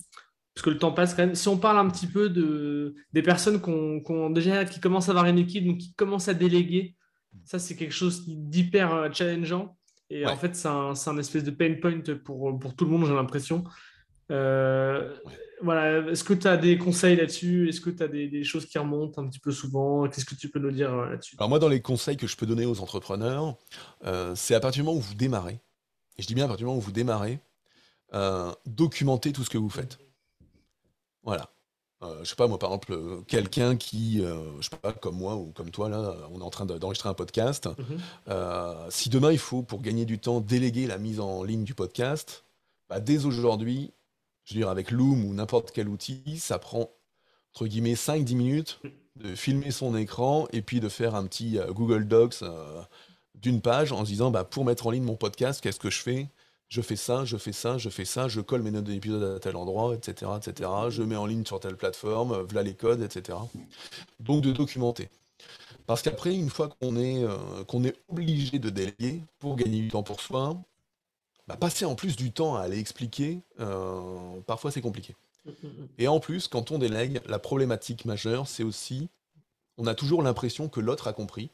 [0.55, 1.35] Parce que le temps passe quand même.
[1.35, 5.27] Si on parle un petit peu de, des personnes qui, déjà, qui commencent à avoir
[5.27, 6.97] une équipe, donc qui commencent à déléguer,
[7.45, 9.77] ça, c'est quelque chose d'hyper euh, challengeant.
[10.11, 13.07] Et en fait, c'est un, un, espèce de pain point pour, pour tout le monde,
[13.07, 13.65] j'ai l'impression.
[14.31, 15.15] Euh,
[15.63, 17.69] voilà, est-ce que tu as des conseils là-dessus?
[17.69, 20.09] Est-ce que tu as des, choses qui remontent un petit peu souvent?
[20.09, 21.37] Qu'est-ce que tu peux nous dire euh, là-dessus?
[21.39, 23.57] Alors moi, dans les conseils que je peux donner aux entrepreneurs,
[24.05, 25.61] euh, c'est à partir du moment où vous démarrez,
[26.17, 27.41] et je dis bien à partir du moment où vous démarrez,
[28.15, 29.99] euh, documenter tout ce que vous faites.
[31.23, 31.51] Voilà.
[32.01, 35.71] Je sais pas, moi, par exemple, quelqu'un qui, je sais pas, comme moi ou comme
[35.71, 37.69] toi, là, on est en train d'enregistrer un podcast.
[37.79, 38.91] Mhm.
[38.91, 42.45] si demain, il faut, pour gagner du temps, déléguer la mise en ligne du podcast,
[42.89, 43.93] bah, dès aujourd'hui,
[44.45, 46.91] je veux dire, avec Loom ou n'importe quel outil, ça prend
[47.55, 48.81] entre guillemets 5-10 minutes
[49.17, 52.83] de filmer son écran et puis de faire un petit euh, Google Docs euh,
[53.35, 56.01] d'une page en se disant bah, pour mettre en ligne mon podcast, qu'est-ce que je
[56.01, 56.29] fais?
[56.69, 59.41] Je fais ça, je fais ça, je fais ça, je colle mes notes d'épisode à
[59.41, 60.71] tel endroit, etc., etc.
[60.91, 63.39] Je mets en ligne sur telle plateforme, voilà les codes, etc.
[64.21, 65.09] Donc de documenter.
[65.87, 69.89] Parce qu'après, une fois qu'on est, euh, qu'on est obligé de déléguer pour gagner du
[69.89, 70.55] temps pour soi,
[71.47, 75.17] bah, passer en plus du temps à aller expliquer, euh, parfois c'est compliqué.
[75.99, 79.09] Et en plus, quand on délègue, la problématique majeure, c'est aussi,
[79.79, 81.49] on a toujours l'impression que l'autre a compris.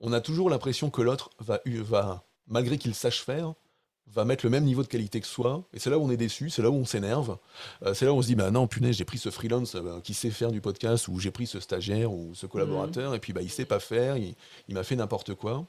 [0.00, 3.52] On a toujours l'impression que l'autre va, va, malgré qu'il sache faire,
[4.12, 5.64] va mettre le même niveau de qualité que soi.
[5.72, 7.38] Et c'est là où on est déçu, c'est là où on s'énerve.
[7.84, 10.00] Euh, c'est là où on se dit, bah non, punaise, j'ai pris ce freelance euh,
[10.00, 13.32] qui sait faire du podcast, ou j'ai pris ce stagiaire ou ce collaborateur, et puis
[13.32, 14.34] bah, il sait pas faire, il,
[14.68, 15.66] il m'a fait n'importe quoi.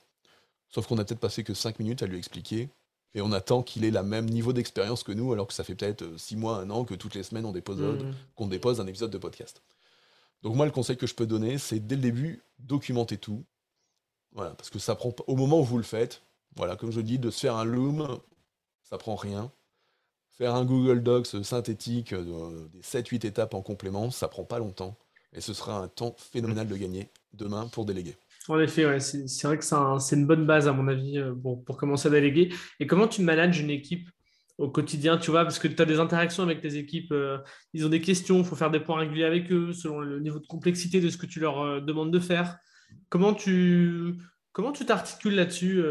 [0.70, 2.70] Sauf qu'on a peut-être passé que 5 minutes à lui expliquer
[3.14, 5.76] et on attend qu'il ait le même niveau d'expérience que nous, alors que ça fait
[5.76, 8.14] peut-être 6 euh, mois, un an que toutes les semaines on dépose, mmh.
[8.36, 9.62] qu'on dépose un épisode de podcast.
[10.44, 13.44] Donc moi, le conseil que je peux donner, c'est dès le début, documenter tout.
[14.34, 16.22] Voilà, parce que ça prend au moment où vous le faites,
[16.56, 18.18] voilà, comme je dis, de se faire un loom,
[18.92, 19.52] ça prend rien.
[20.32, 24.98] Faire un Google Docs synthétique, euh, des 7-8 étapes en complément, ça prend pas longtemps.
[25.34, 28.18] Et ce sera un temps phénoménal de gagner demain pour déléguer.
[28.50, 31.78] En effet, ouais, c'est vrai que c'est une bonne base, à mon avis, euh, pour,
[31.78, 32.54] commencer à déléguer.
[32.80, 34.10] Et comment tu manages une équipe
[34.58, 37.38] au quotidien, tu vois, parce que tu as des interactions avec tes équipes, euh,
[37.74, 40.40] ils ont des questions, il faut faire des points réguliers avec eux selon le niveau
[40.40, 42.58] de complexité de ce que tu leur demandes de faire.
[43.10, 44.18] Comment tu
[44.52, 45.82] comment tu t'articules là-dessus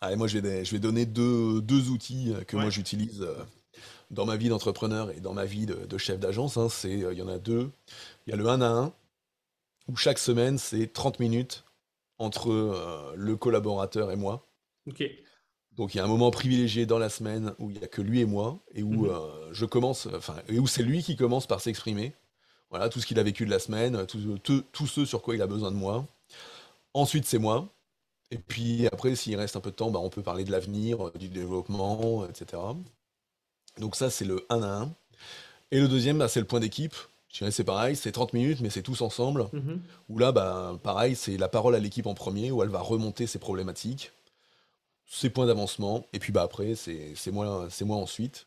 [0.00, 3.26] ah, Moi, je vais, je vais donner deux, deux outils que moi j'utilise
[4.10, 6.56] dans ma vie d'entrepreneur et dans ma vie de, chef d'agence.
[6.56, 6.68] Hein.
[6.84, 7.70] Il y en a deux.
[8.26, 8.92] Il y a le 1 à 1
[9.88, 11.64] où chaque semaine, c'est 30 minutes
[12.18, 14.46] entre euh, le collaborateur et moi.
[15.76, 18.02] Donc il y a un moment privilégié dans la semaine où il n'y a que
[18.02, 19.10] lui et moi, et où mhm.
[19.10, 22.12] euh, je commence, enfin, et où c'est lui qui commence par s'exprimer.
[22.70, 24.38] Voilà, tout ce qu'il a vécu de la semaine, tout,
[24.72, 26.06] tout, ce sur quoi il a besoin de moi.
[26.94, 27.68] Ensuite, c'est moi.
[28.30, 31.08] Et puis après, s'il reste un peu de temps, bah, on peut parler de l'avenir,
[31.08, 32.62] euh, du développement, etc.
[33.78, 34.92] Donc ça, c'est le 1 à 1.
[35.72, 36.94] Et le deuxième, bah, c'est le point d'équipe.
[37.28, 39.48] Je dirais c'est pareil, c'est 30 minutes, mais c'est tous ensemble.
[39.52, 39.80] Mhm.
[40.08, 43.26] Où là, bah, pareil, c'est la parole à l'équipe en premier, où elle va remonter
[43.26, 44.12] ses problématiques,
[45.06, 48.46] ses points d'avancement, et puis bah, après, c'est moi, moi ensuite.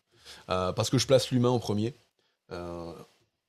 [0.49, 1.93] Euh, parce que je place l'humain en premier.
[2.51, 2.93] Euh,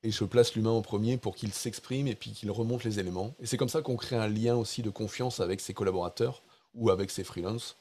[0.05, 3.33] et je place l'humain en premier pour qu'il s'exprime et puis qu'il remonte les éléments.
[3.41, 6.43] Et c'est comme ça qu'on crée un lien aussi de confiance avec ses collaborateurs,
[6.75, 7.75] ou avec ses freelances,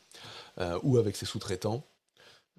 [0.59, 1.85] euh, ou avec ses sous-traitants.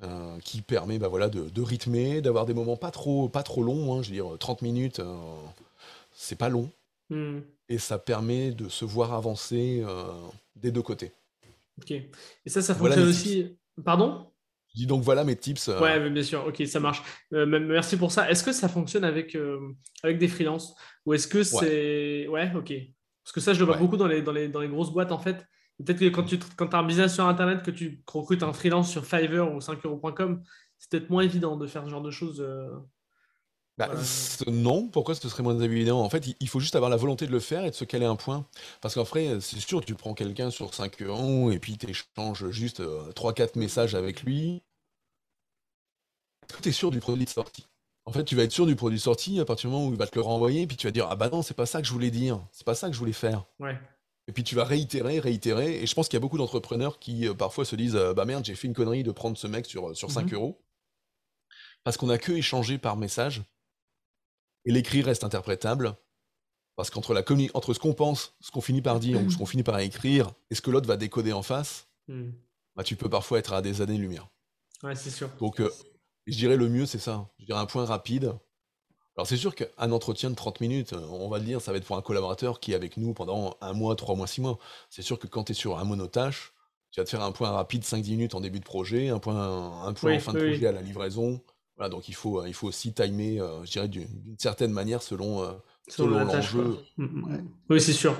[0.03, 3.63] euh, qui permet bah, voilà, de, de rythmer, d'avoir des moments pas trop, pas trop
[3.63, 5.15] longs, hein, je veux dire 30 minutes, euh,
[6.13, 6.69] c'est pas long,
[7.09, 7.41] Hmm.
[7.69, 9.83] et ça permet de se voir avancer
[10.55, 11.11] des deux côtés.
[11.79, 11.91] Ok.
[11.91, 12.09] Et
[12.47, 13.55] ça, ça fonctionne aussi.
[13.83, 14.25] Pardon?
[14.75, 15.69] Dis donc voilà mes tips.
[15.69, 16.45] euh, Ouais, bien sûr.
[16.45, 17.01] Ok, ça marche.
[17.33, 18.29] Euh, merci pour ça.
[18.29, 19.59] Est-ce que ça fonctionne avec, euh,
[20.03, 20.75] avec des freelances?
[21.05, 22.27] Ou est-ce que c'est.
[22.27, 22.73] Ouais, ok.
[23.23, 23.81] Parce que ça, je le vois Ouais.
[23.81, 25.37] beaucoup dans les, dans les, dans les grosses boîtes, en fait.
[25.83, 28.91] Peut-être que quand tu quand as un business sur Internet, que tu recrutes un freelance
[28.91, 30.43] sur Fiverr ou 5euros.com,
[30.77, 32.45] c'est peut-être moins évident de faire ce genre de choses.
[33.79, 33.91] Euh, Bah,
[34.47, 36.01] non, pourquoi ce serait moins évident?
[36.01, 38.05] En fait, il faut juste avoir la volonté de le faire et de se caler
[38.05, 38.47] un point.
[38.81, 42.49] Parce qu'en vrai, c'est sûr, tu prends quelqu'un sur 5 euros et puis tu échanges
[42.51, 42.81] juste
[43.15, 44.63] 3-4 messages avec lui.
[46.61, 47.67] Tu es sûr du produit de sortie?
[48.05, 49.91] En fait, tu vas être sûr du produit de sortie à partir du moment où
[49.91, 51.65] il va te le renvoyer, et puis tu vas dire, ah bah non, c'est pas
[51.65, 53.45] ça que je voulais dire, c'est pas ça que je voulais faire.
[53.59, 53.79] Ouais.
[54.27, 57.27] Et puis tu vas réitérer, réitérer, et je pense qu'il y a beaucoup d'entrepreneurs qui
[57.27, 59.65] euh, parfois se disent, euh, bah merde, j'ai fait une connerie de prendre ce mec
[59.67, 60.33] sur, sur 5 Mhm.
[60.33, 60.61] euros,
[61.83, 63.43] parce qu'on a que échangé par message,
[64.65, 65.95] et l'écrit reste interprétable,
[66.75, 67.23] parce qu'entre la
[67.53, 70.33] entre ce qu'on pense, ce qu'on finit par dire, ou ce qu'on finit par écrire,
[70.49, 72.31] et ce que l'autre va décoder en face, Hmm.
[72.75, 74.27] bah, tu peux parfois être à des années-lumière.
[74.83, 75.29] Ouais, c'est sûr.
[75.39, 75.71] Donc, euh,
[76.27, 77.27] je dirais le mieux, c'est ça.
[77.39, 78.35] Je dirais un point rapide.
[79.17, 81.77] Alors, c'est sûr qu'un entretien de 30 minutes, euh, on va le dire, ça va
[81.79, 84.59] être pour un collaborateur qui est avec nous pendant un mois, trois mois, six mois.
[84.89, 86.53] C'est sûr que quand tu es sur un monotâche,
[86.91, 89.83] tu vas te faire un point rapide 5-10 minutes en début de projet, un point,
[89.83, 91.41] un point Oui, en fin de projet à la livraison.
[91.77, 94.07] Voilà, donc il faut, euh, il faut aussi timer, euh, je dirais, d'une
[94.37, 95.51] certaine manière selon, euh,
[95.87, 96.77] Selon l'enjeu.
[96.97, 97.37] Mm, mm, Ouais.
[97.37, 97.49] mm.
[97.69, 98.15] Oui, c'est sûr.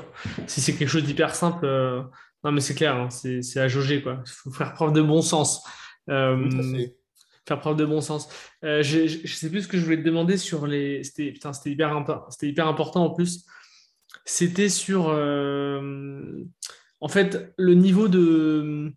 [0.47, 2.03] Si c'est quelque chose d'hyper simple, euh,
[2.43, 4.21] non, mais c'est clair, hein, c'est c'est à jauger, quoi.
[4.25, 5.63] Il faut faire preuve de bon sens.
[6.09, 6.95] Euh, Tout à fait.
[7.47, 8.27] faire preuve de bon sens.
[8.63, 11.03] Euh, je ne sais plus ce que je voulais te demander sur les.
[11.03, 13.45] C'était putain, c'était hyper, c'était hyper important en plus.
[14.25, 16.43] C'était sur, euh,
[16.99, 18.91] en fait, le niveau de,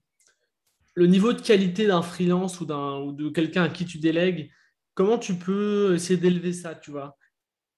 [0.99, 4.51] le niveau de qualité d'un freelance ou, d'un, ou de quelqu'un à qui tu délègues.
[4.95, 7.17] Comment tu peux essayer d'élever ça, tu vois?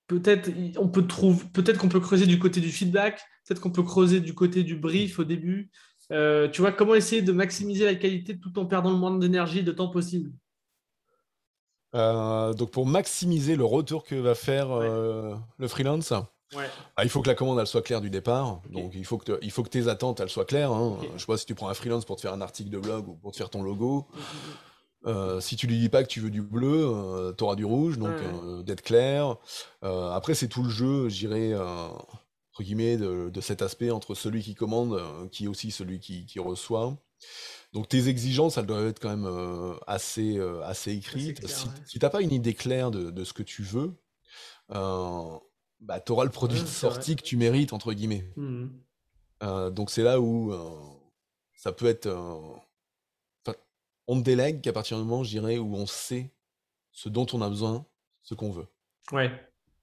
[0.07, 3.83] Peut-être on peut trouver, peut-être qu'on peut creuser du côté du feedback, peut-être qu'on peut
[3.83, 5.71] creuser du côté du brief au début.
[6.13, 9.59] Euh, tu vois, comment essayer de maximiser la qualité tout en perdant le moins d'énergie
[9.59, 10.33] et de temps possible?
[11.95, 14.89] Euh, donc, pour maximiser le retour que va faire Ouais.
[14.89, 16.15] euh, le freelance,
[16.57, 16.69] Ouais.
[16.97, 18.61] Ah, il faut que la commande elle soit claire du départ.
[18.71, 20.73] Donc il faut que te- il faut que tes attentes elles soient claires.
[20.73, 20.99] hein.
[21.15, 23.09] Je sais pas si tu prends un freelance pour te faire un article de blog
[23.09, 24.07] ou pour te faire ton logo.
[25.07, 27.99] euh, si tu lui dis pas que tu veux du bleu, tu auras du rouge.
[27.99, 29.37] Donc Ouais, euh, d'être clair.
[29.85, 31.89] Euh, après c'est tout le jeu, je dirais euh,
[32.53, 36.01] entre guillemets de, de cet aspect entre celui qui commande, euh, qui est aussi celui
[36.01, 36.97] qui, qui reçoit.
[37.73, 41.39] Donc tes exigences, elles doivent être quand même euh, assez, euh, assez écrites.
[41.41, 41.73] clair, si ouais.
[41.87, 43.93] si t'as pas une idée claire de, de ce que tu veux,
[44.73, 45.39] euh,
[45.81, 46.75] bah, tu auras le produit Ouais, de vrai.
[46.77, 48.31] sortie que tu mérites, entre guillemets.
[48.37, 48.71] Mhm.
[49.43, 50.71] Euh, donc c'est là où euh,
[51.55, 52.07] ça peut être...
[52.07, 52.41] euh,
[54.07, 56.33] on ne délègue qu'à partir du moment, je dirais, où on sait
[56.91, 57.87] ce dont on a besoin,
[58.23, 58.67] ce qu'on veut.
[59.13, 59.31] Ouais.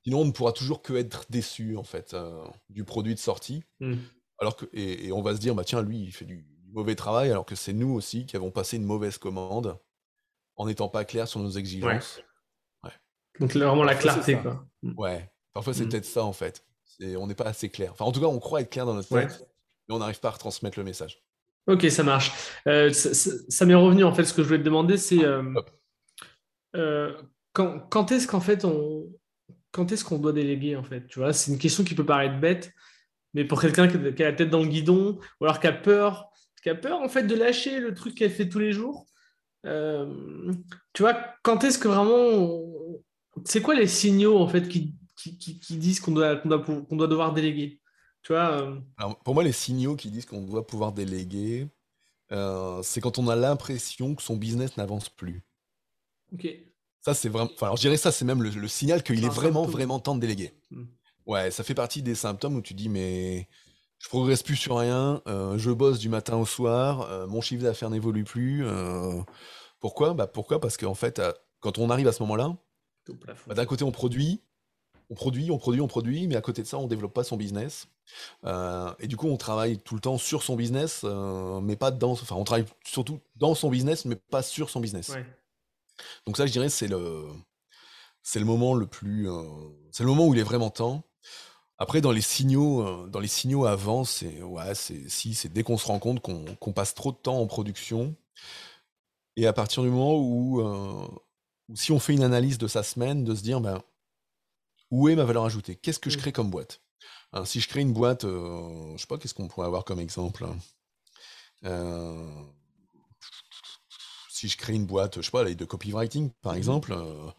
[0.04, 3.64] Sinon, on ne pourra toujours que être déçu, en fait, euh, du produit de sortie.
[3.80, 4.00] Mhm.
[4.40, 6.72] Alors que, et, et on va se dire, bah tiens, lui, il fait du, du
[6.74, 9.80] mauvais travail, alors que c'est nous aussi qui avons passé une mauvaise commande
[10.58, 12.22] en n'étant pas clairs sur nos exigences.
[13.40, 14.66] Donc là, vraiment la clarté, quoi.
[14.82, 14.94] Mhm.
[14.98, 15.90] Ouais, parfois c'est Mm.
[15.90, 16.64] peut-être ça en fait.
[17.18, 17.92] On n'est pas assez clair.
[17.94, 19.28] Enfin, en tout cas, on croit être clair dans notre Ouais.
[19.28, 19.48] tête,
[19.88, 21.22] mais on n'arrive pas à retransmettre le message.
[21.68, 22.32] Ok, ça marche.
[22.68, 24.24] Euh, ça ça- ça m'est revenu en fait.
[24.24, 25.44] Ce que je voulais te demander, c'est euh,
[26.76, 27.14] euh,
[27.54, 29.08] quand, quand est-ce qu'en fait on,
[29.72, 31.08] quand est-ce qu'on doit déléguer en fait?
[31.08, 32.72] Tu vois, c'est une question qui peut paraître bête,
[33.34, 35.74] mais pour quelqu'un qui, qui a la tête dans le guidon ou alors qui a
[35.74, 36.30] peur,
[36.64, 39.06] qui a peur en fait de lâcher le truc qu'elle fait tous les jours.
[40.94, 43.04] tu vois, quand est-ce que vraiment, on-
[43.46, 46.64] c'est quoi les signaux en fait qui, qui, qui- qui disent qu'on doit, qu'on doit,
[46.64, 47.82] pou- qu'on doit devoir déléguer.
[48.24, 48.52] Tu vois.
[48.62, 51.68] euh, Alors, pour moi, les signaux qui disent qu'on doit pouvoir déléguer,
[52.32, 55.44] euh, c'est quand on a l'impression que son business n'avance plus.
[56.34, 56.48] ok.
[57.02, 57.50] Ça, c'est vraiment.
[57.54, 59.72] Enfin, alors, je dirais ça, c'est même le, le signal qu'il est vraiment, symptôme.
[59.80, 60.52] vraiment temps de déléguer.
[60.72, 60.84] Mm.
[61.26, 63.48] Ouais, ça fait partie des symptômes où tu dis, mais
[64.00, 67.90] je progresse plus sur rien, euh, je bosse du matin au soir, mon chiffre d'affaires
[67.90, 68.66] n'évolue plus.
[69.80, 70.14] pourquoi?
[70.14, 70.60] Bah, pourquoi?
[70.60, 71.22] Parce qu'en fait,
[71.60, 72.56] quand on arrive à ce moment-là,
[73.48, 74.42] bah, d'un côté, on produit,
[75.10, 77.38] on produit, on produit, on produit, mais à côté de ça, on développe pas son
[77.38, 77.88] business.
[78.46, 81.92] Euh, et du coup, on travaille tout le temps sur son business, euh, mais pas
[81.92, 82.12] dans.
[82.12, 85.14] Enfin, on travaille surtout dans son business, mais pas sur son business.
[86.26, 87.26] Donc ça, je dirais, c'est le,
[88.22, 89.44] c'est le moment le plus, euh,
[89.92, 91.04] c'est le moment où il est vraiment temps.
[91.78, 95.78] Après, dans les signaux, dans les signaux avant, c'est ouais, c'est si, c'est dès qu'on
[95.78, 98.16] se rend compte qu'on passe trop de temps en production,
[99.36, 103.24] et à partir du moment où, où si on fait une analyse de sa semaine,
[103.24, 103.84] de se dire ben
[104.92, 105.76] où est ma valeur ajoutée?
[105.76, 106.22] Qu'est-ce que je mmh.
[106.22, 106.82] crée comme boîte?
[107.46, 110.46] Si je crée une boîte, euh, je sais pas, qu'est-ce qu'on pourrait avoir comme exemple
[110.46, 110.58] hein?
[111.66, 112.44] euh,
[114.30, 117.30] Si je crée une boîte, je sais pas, de copywriting, par mmh exemple, euh,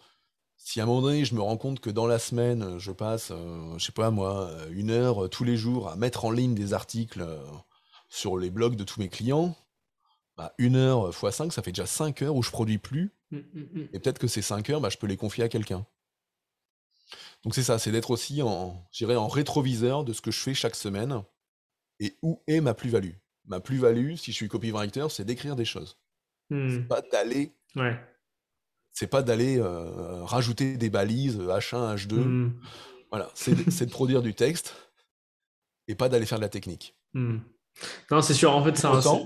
[0.56, 3.32] si à un moment donné, je me rends compte que dans la semaine, je passe,
[3.76, 7.26] je sais pas moi, une heure tous les jours à mettre en ligne des articles
[8.11, 9.56] sur les blogs de tous mes clients,
[10.37, 13.12] bah, une heure x 5, ça fait déjà 5 heures où je produis plus.
[13.30, 13.40] Mmh,
[13.92, 15.87] Et peut-être que ces 5 heures, bah, je peux les confier à quelqu'un.
[17.44, 20.76] Donc c'est ça, c'est d'être aussi en, en rétroviseur de ce que je fais chaque
[20.76, 21.22] semaine
[22.00, 23.14] et où est ma plus-value?
[23.46, 25.98] Ma plus-value, si je suis copywriter, c'est d'écrire des choses.
[26.50, 26.88] C'est mmh.
[26.88, 27.54] pas d'aller.
[28.92, 32.14] C'est pas d'aller euh, rajouter des balises H1, H2.
[32.14, 32.60] Mmh.
[33.10, 34.74] Voilà, c'est de produire du texte
[35.86, 36.96] et pas d'aller faire de la technique.
[37.14, 37.38] Mmh.
[38.10, 38.52] Non, c'est sûr.
[38.54, 38.76] En fait,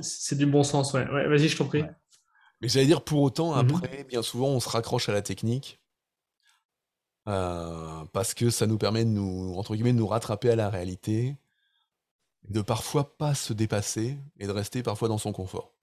[0.02, 0.92] c'est du bon sens.
[0.92, 1.04] Ouais.
[1.04, 1.84] Vas-y, je t'en prie.
[2.60, 5.81] Mais j'allais dire pour autant, après, bien souvent, on se raccroche à la technique
[7.28, 11.36] euh, parce que ça nous permet de nous, entre guillemets, nous rattraper à la réalité,
[12.48, 15.74] de parfois pas se dépasser et de rester parfois dans son confort.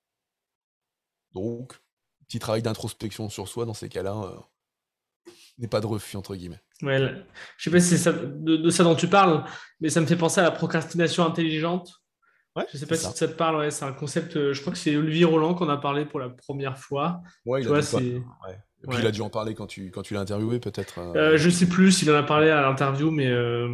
[1.33, 1.79] Donc,
[2.27, 6.61] petit travail d'introspection sur soi dans ces cas-là euh, n'est pas de refus, entre guillemets.
[6.81, 6.99] Ouais,
[7.57, 9.45] je sais pas si c'est de, ça dont tu parles,
[9.79, 12.01] mais ça me fait penser à la procrastination intelligente.
[12.59, 13.27] Ouais, je sais pas si ça.
[13.27, 15.77] te parle, ouais, c'est un concept, euh, je crois que c'est Olivier Roland qu'on a
[15.77, 17.21] parlé pour la première fois.
[17.45, 18.21] Ouais, il tu vois, c'est...
[18.81, 21.13] Et puis il a dû en parler quand tu, quand tu l'as interviewé, peut-être euh...
[21.15, 23.67] euh je sais plus s'il en a parlé à l'interview, mais, euh,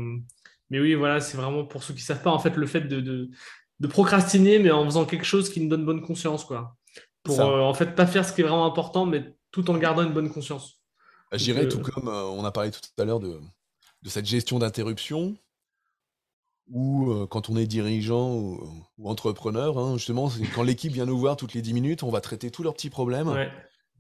[0.70, 2.82] mais oui, voilà, c'est vraiment pour ceux qui ne savent pas, en fait, le fait
[2.82, 3.30] de, de,
[3.80, 6.76] de, procrastiner, mais en faisant quelque chose qui nous donne bonne conscience, quoi.
[7.24, 10.14] Pour en fait pas faire ce qui est vraiment important, mais tout en gardant une
[10.14, 10.80] bonne conscience.
[11.34, 13.40] J'irais tout comme on a parlé tout à l'heure de,
[14.04, 15.36] de cette gestion d'interruption,
[16.72, 21.54] ou quand on est dirigeant ou, entrepreneur, hein, justement, quand l'équipe vient nous voir toutes
[21.54, 23.28] les 10 minutes, on va traiter tous leurs petits problèmes.
[23.28, 23.52] Ouais.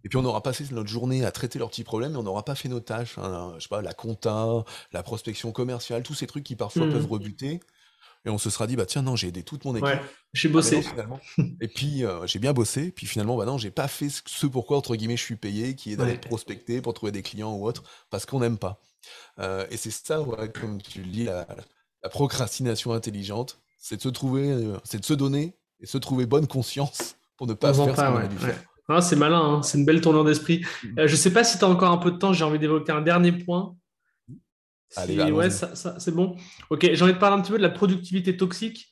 [0.05, 2.45] Et puis on aura passé notre journée à traiter leurs petits problèmes, mais on n'aura
[2.45, 3.17] pas fait nos tâches.
[3.17, 6.91] Hein, je sais pas, la compta, la prospection commerciale, tous ces trucs qui parfois mmh.
[6.91, 7.59] peuvent rebuter.
[8.23, 9.85] Et on se sera dit, bah tiens, non, j'ai aidé toute mon équipe.
[9.85, 10.01] Ouais,
[10.33, 10.83] j'ai bossé.
[11.61, 12.91] et puis euh, j'ai bien bossé.
[12.91, 15.93] Puis finalement, bah non, j'ai pas fait ce pourquoi, entre guillemets, je suis payé, qui
[15.93, 18.81] est d'aller prospecter pour trouver des clients ou autre, parce qu'on n'aime pas.
[19.39, 20.23] Euh, et c'est ça,
[20.59, 21.47] comme tu le dis, la,
[22.09, 26.47] procrastination intelligente, c'est de se trouver, euh, c'est de se donner et se trouver bonne
[26.47, 28.63] conscience pour ne pas faire ce qu'on a dû faire.
[28.87, 29.63] Ah, c'est malin, hein.
[29.63, 30.63] c'est une belle tournure d'esprit.
[30.83, 30.99] Mm.
[30.99, 32.59] Euh, je ne sais pas si tu as encore un peu de temps, j'ai envie
[32.59, 33.75] d'évoquer un dernier point.
[34.95, 36.35] Allez, ouais, c'est bon.
[36.69, 38.89] Ok, j'ai envie de parler un petit peu de la productivité toxique.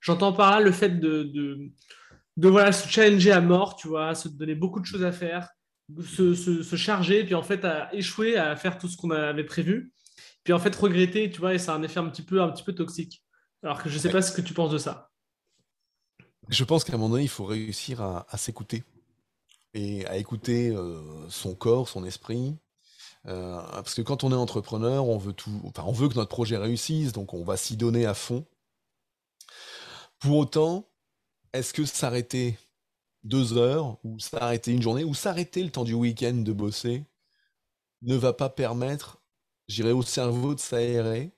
[0.00, 1.22] J'entends par là le fait de,
[2.36, 5.48] de, voilà, se challenger à mort, tu vois, se donner beaucoup de choses à faire,
[6.02, 9.92] se, se, charger, puis en fait à échouer à faire tout ce qu'on avait prévu,
[10.48, 12.48] puis en fait regretter, tu vois, et ça a un effet un petit peu, un
[12.48, 13.22] petit peu toxique.
[13.62, 15.10] Alors que je ne sais pas ce que tu penses de ça.
[16.48, 18.82] Je pense qu'à un moment donné, il faut réussir à s'écouter
[19.74, 20.74] et à écouter
[21.28, 22.56] son corps, son esprit.
[23.24, 26.56] parce que quand on est entrepreneur, on veut tout, enfin, on veut que notre projet
[26.56, 28.46] réussisse, donc on va s'y donner à fond.
[30.18, 30.88] Pour autant,
[31.52, 32.58] est-ce que s'arrêter
[33.22, 37.04] deux heures, ou s'arrêter une journée, ou s'arrêter le temps du week-end de bosser,
[38.00, 39.17] ne va pas permettre,
[39.68, 41.30] j'irai au cerveau de s'aérer,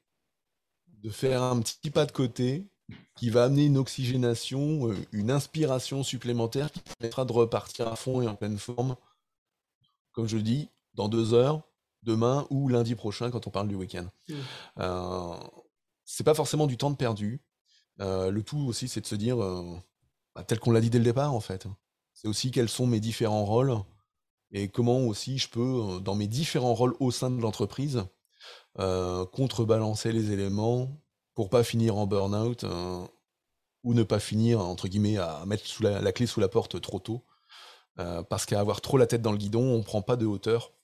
[1.03, 2.67] de faire un petit pas de côté
[3.17, 8.23] qui va amener une oxygénation, euh, une inspiration supplémentaire qui permettra de repartir à fond
[8.23, 8.97] et en pleine forme,
[10.13, 11.63] comme je dis, dans deux heures,
[12.03, 14.09] demain ou lundi prochain quand on parle du week-end.
[14.29, 14.35] Mmh.
[14.79, 15.37] Euh,
[16.05, 17.41] c'est pas forcément du temps de perdu.
[18.01, 19.37] Euh, le tout aussi, c'est de se dire,
[20.35, 21.67] bah, tel qu'on l'a dit dès le départ, en fait.
[22.15, 23.77] C'est aussi quels sont mes différents rôles
[24.51, 28.03] et comment aussi je peux, dans mes différents rôles au sein de l'entreprise,
[28.77, 31.01] contrebalancer les éléments
[31.41, 33.07] pour pas finir en burn-out euh,
[33.83, 36.99] ou ne pas finir, entre guillemets, à mettre sous la, clé sous la porte trop
[36.99, 37.25] tôt.
[37.99, 40.75] Euh, parce qu'à avoir trop la tête dans le guidon, on prend pas de hauteur.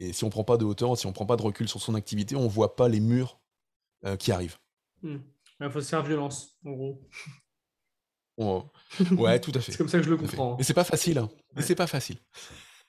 [0.00, 1.94] Et si on prend pas de hauteur, si on prend pas de recul sur son
[1.94, 3.38] activité, on voit pas les murs
[4.04, 4.58] euh, qui arrivent.
[5.02, 5.18] Hmm.
[5.60, 7.00] Il faut se faire violence, en gros.
[9.12, 9.70] ouais, tout à fait.
[9.72, 10.56] c'est comme ça que je le comprends.
[10.58, 11.18] Mais c'est pas facile.
[11.18, 11.30] Hein.
[11.54, 12.18] Mais c'est pas facile.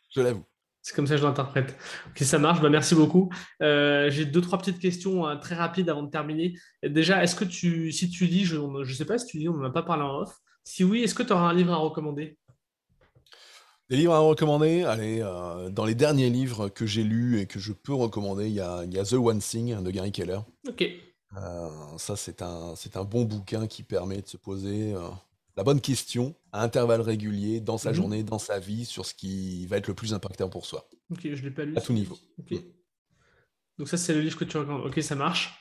[0.10, 0.44] Je l'avoue.
[0.88, 1.76] C'est comme ça que je l'interprète.
[2.08, 2.62] Ok, ça marche.
[2.62, 3.30] Bah, merci beaucoup.
[3.62, 6.58] Euh, j'ai deux, trois petites questions euh, très rapides avant de terminer.
[6.82, 9.58] Déjà, est-ce que tu, si tu lis, je ne sais pas si tu lis, on
[9.58, 10.34] n'en a pas parlé en off.
[10.64, 12.38] Si oui, est-ce que tu auras un livre à recommander?
[13.90, 14.84] Des livres à recommander?
[14.84, 18.54] Allez, euh, dans les derniers livres que j'ai lus et que je peux recommander, il
[18.54, 20.40] y a, The One Thing de Gary Keller.
[20.70, 20.86] Ok.
[21.36, 25.02] Euh, ça, c'est un, bon bouquin qui permet de se poser euh,
[25.58, 27.96] la bonne question à intervalles réguliers dans sa mhm.
[27.96, 30.90] journée, dans sa vie, sur ce qui va être le plus impactant pour soi.
[31.12, 31.78] Ok, je l'ai pas lu.
[31.78, 32.18] À tout niveau.
[32.40, 32.60] Ok.
[33.78, 34.86] Donc ça, c'est le livre que tu recommandes.
[34.86, 35.60] Ok, ça marche.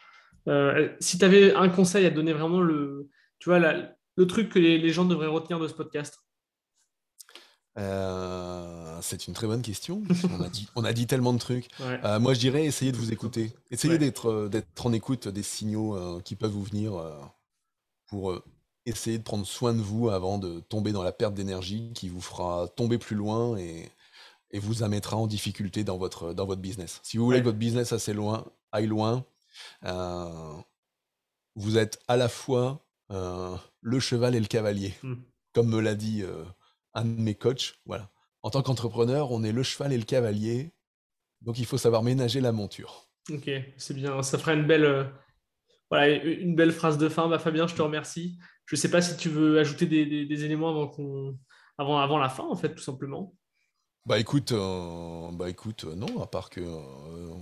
[1.01, 4.90] si tu avais un conseil à donner vraiment le, tu vois, le truc que les
[4.90, 6.20] gens devraient retenir de ce podcast?
[7.78, 10.03] Euh, c'est une très bonne question.
[10.38, 11.68] On a dit, on a dit tellement de trucs.
[11.80, 13.53] Euh, moi, je dirais essayez de vous écouter.
[13.70, 16.92] Essayez d'être, euh, d'être en écoute des signaux qui peuvent vous venir
[18.07, 18.40] pour
[18.87, 22.20] essayer de prendre soin de vous avant de tomber dans la perte d'énergie qui vous
[22.20, 23.91] fera tomber plus loin et,
[24.51, 27.01] et vous amènera en difficulté dans votre, dans votre business.
[27.03, 29.24] Si vous voulez que votre business assez loin, aille loin,
[31.55, 35.14] vous êtes à la fois le cheval et le cavalier, hmm.
[35.53, 36.24] comme me l'a dit
[36.95, 37.74] un de mes coachs.
[37.87, 38.11] Voilà.
[38.43, 40.72] En tant qu'entrepreneur, on est le cheval et le cavalier.
[41.43, 43.09] Donc il faut savoir ménager la monture.
[43.30, 44.22] Ok, c'est bien.
[44.22, 45.05] Ça fera une belle, euh,
[45.91, 47.28] voilà, une belle phrase de fin.
[47.28, 48.39] Bah, Fabien, je te remercie.
[48.67, 51.39] Je ne sais pas si tu veux ajouter des, éléments avant, qu'on,
[51.79, 53.35] avant, avant la fin, en fait, tout simplement.
[54.05, 56.61] Bah écoute, euh, bah écoute, euh, non, à part que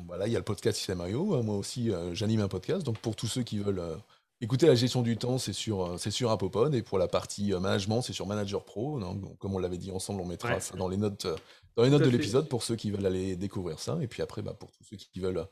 [0.07, 1.43] voilà, il y a le podcast System Mario.
[1.43, 2.85] Moi aussi, j'anime un podcast.
[2.85, 3.83] Donc pour tous ceux qui veulent
[4.41, 6.75] Écoutez, la gestion du temps, c'est sur, euh, c'est sur Apopod.
[6.75, 9.01] Et pour la partie euh, management, c'est sur Manager Pro.
[9.01, 11.37] Donc, comme on l'avait dit ensemble, on mettra ça dans les notes, euh,
[11.77, 13.99] dans les notes de l'épisode pour ceux qui veulent aller découvrir ça.
[14.03, 15.47] Et puis après, bah, pour tous ceux qui veulent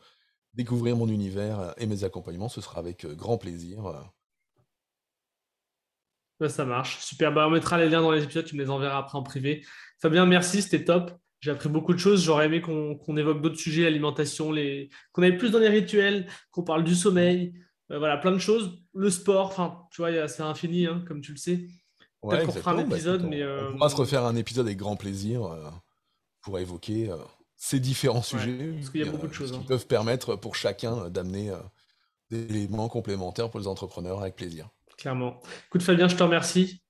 [0.52, 4.12] découvrir mon univers et mes accompagnements, ce sera avec grand plaisir.
[6.48, 6.98] Ça marche.
[7.00, 7.32] Super.
[7.32, 8.44] Bah, on mettra les liens dans les épisodes.
[8.44, 9.64] Tu me les enverras après en privé.
[10.00, 10.62] Fabien, merci.
[10.62, 11.12] C'était top.
[11.40, 12.22] J'ai appris beaucoup de choses.
[12.22, 14.90] J'aurais aimé qu'on évoque d'autres sujets, l'alimentation, les...
[15.12, 17.52] qu'on aille plus dans les rituels, qu'on parle du sommeil.
[17.90, 18.80] Euh, voilà, plein de choses.
[18.94, 21.66] Le sport, enfin, tu vois, c'est infini, hein, comme tu le sais.
[22.22, 23.42] Ouais, qu'on fera un bah, épisode, mais.
[23.42, 25.68] Euh, on, va se refaire un épisode avec grand plaisir euh,
[26.42, 27.10] pour évoquer
[27.56, 28.72] ces différents sujets.
[28.76, 29.50] parce qu'il y a beaucoup de choses.
[29.50, 29.64] Qui hein.
[29.66, 31.52] peuvent permettre pour chacun d'amener
[32.30, 34.68] des éléments complémentaires pour les entrepreneurs avec plaisir.
[35.02, 35.40] Clairement.
[35.66, 36.80] Écoute, Fabien, je te remercie.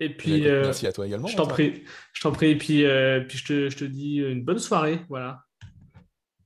[0.00, 1.28] Et eh puis, ben, merci à toi également.
[1.28, 1.84] Je t'en prie.
[2.14, 2.52] Je t'en prie.
[2.52, 2.86] Et puis,
[3.28, 5.00] puis je, te, je te dis une bonne soirée.
[5.10, 5.44] Voilà.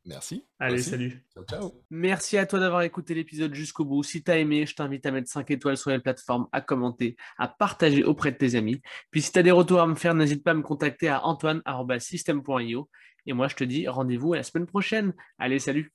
[0.05, 0.45] Merci.
[0.59, 1.25] Allez, salut.
[1.33, 1.85] Ciao, ciao.
[1.89, 4.03] Merci à toi d'avoir écouté l'épisode jusqu'au bout.
[4.03, 7.17] Si tu as aimé, je t'invite à mettre 5 étoiles sur les plateformes, à commenter,
[7.39, 8.83] à partager auprès de tes amis.
[9.13, 11.25] Puis si tu as des retours à me faire, n'hésite pas à me contacter à
[11.25, 12.91] antoine.system.io.
[13.27, 15.13] Et moi, je te dis rendez-vous à la semaine prochaine.
[15.39, 15.93] Allez, salut.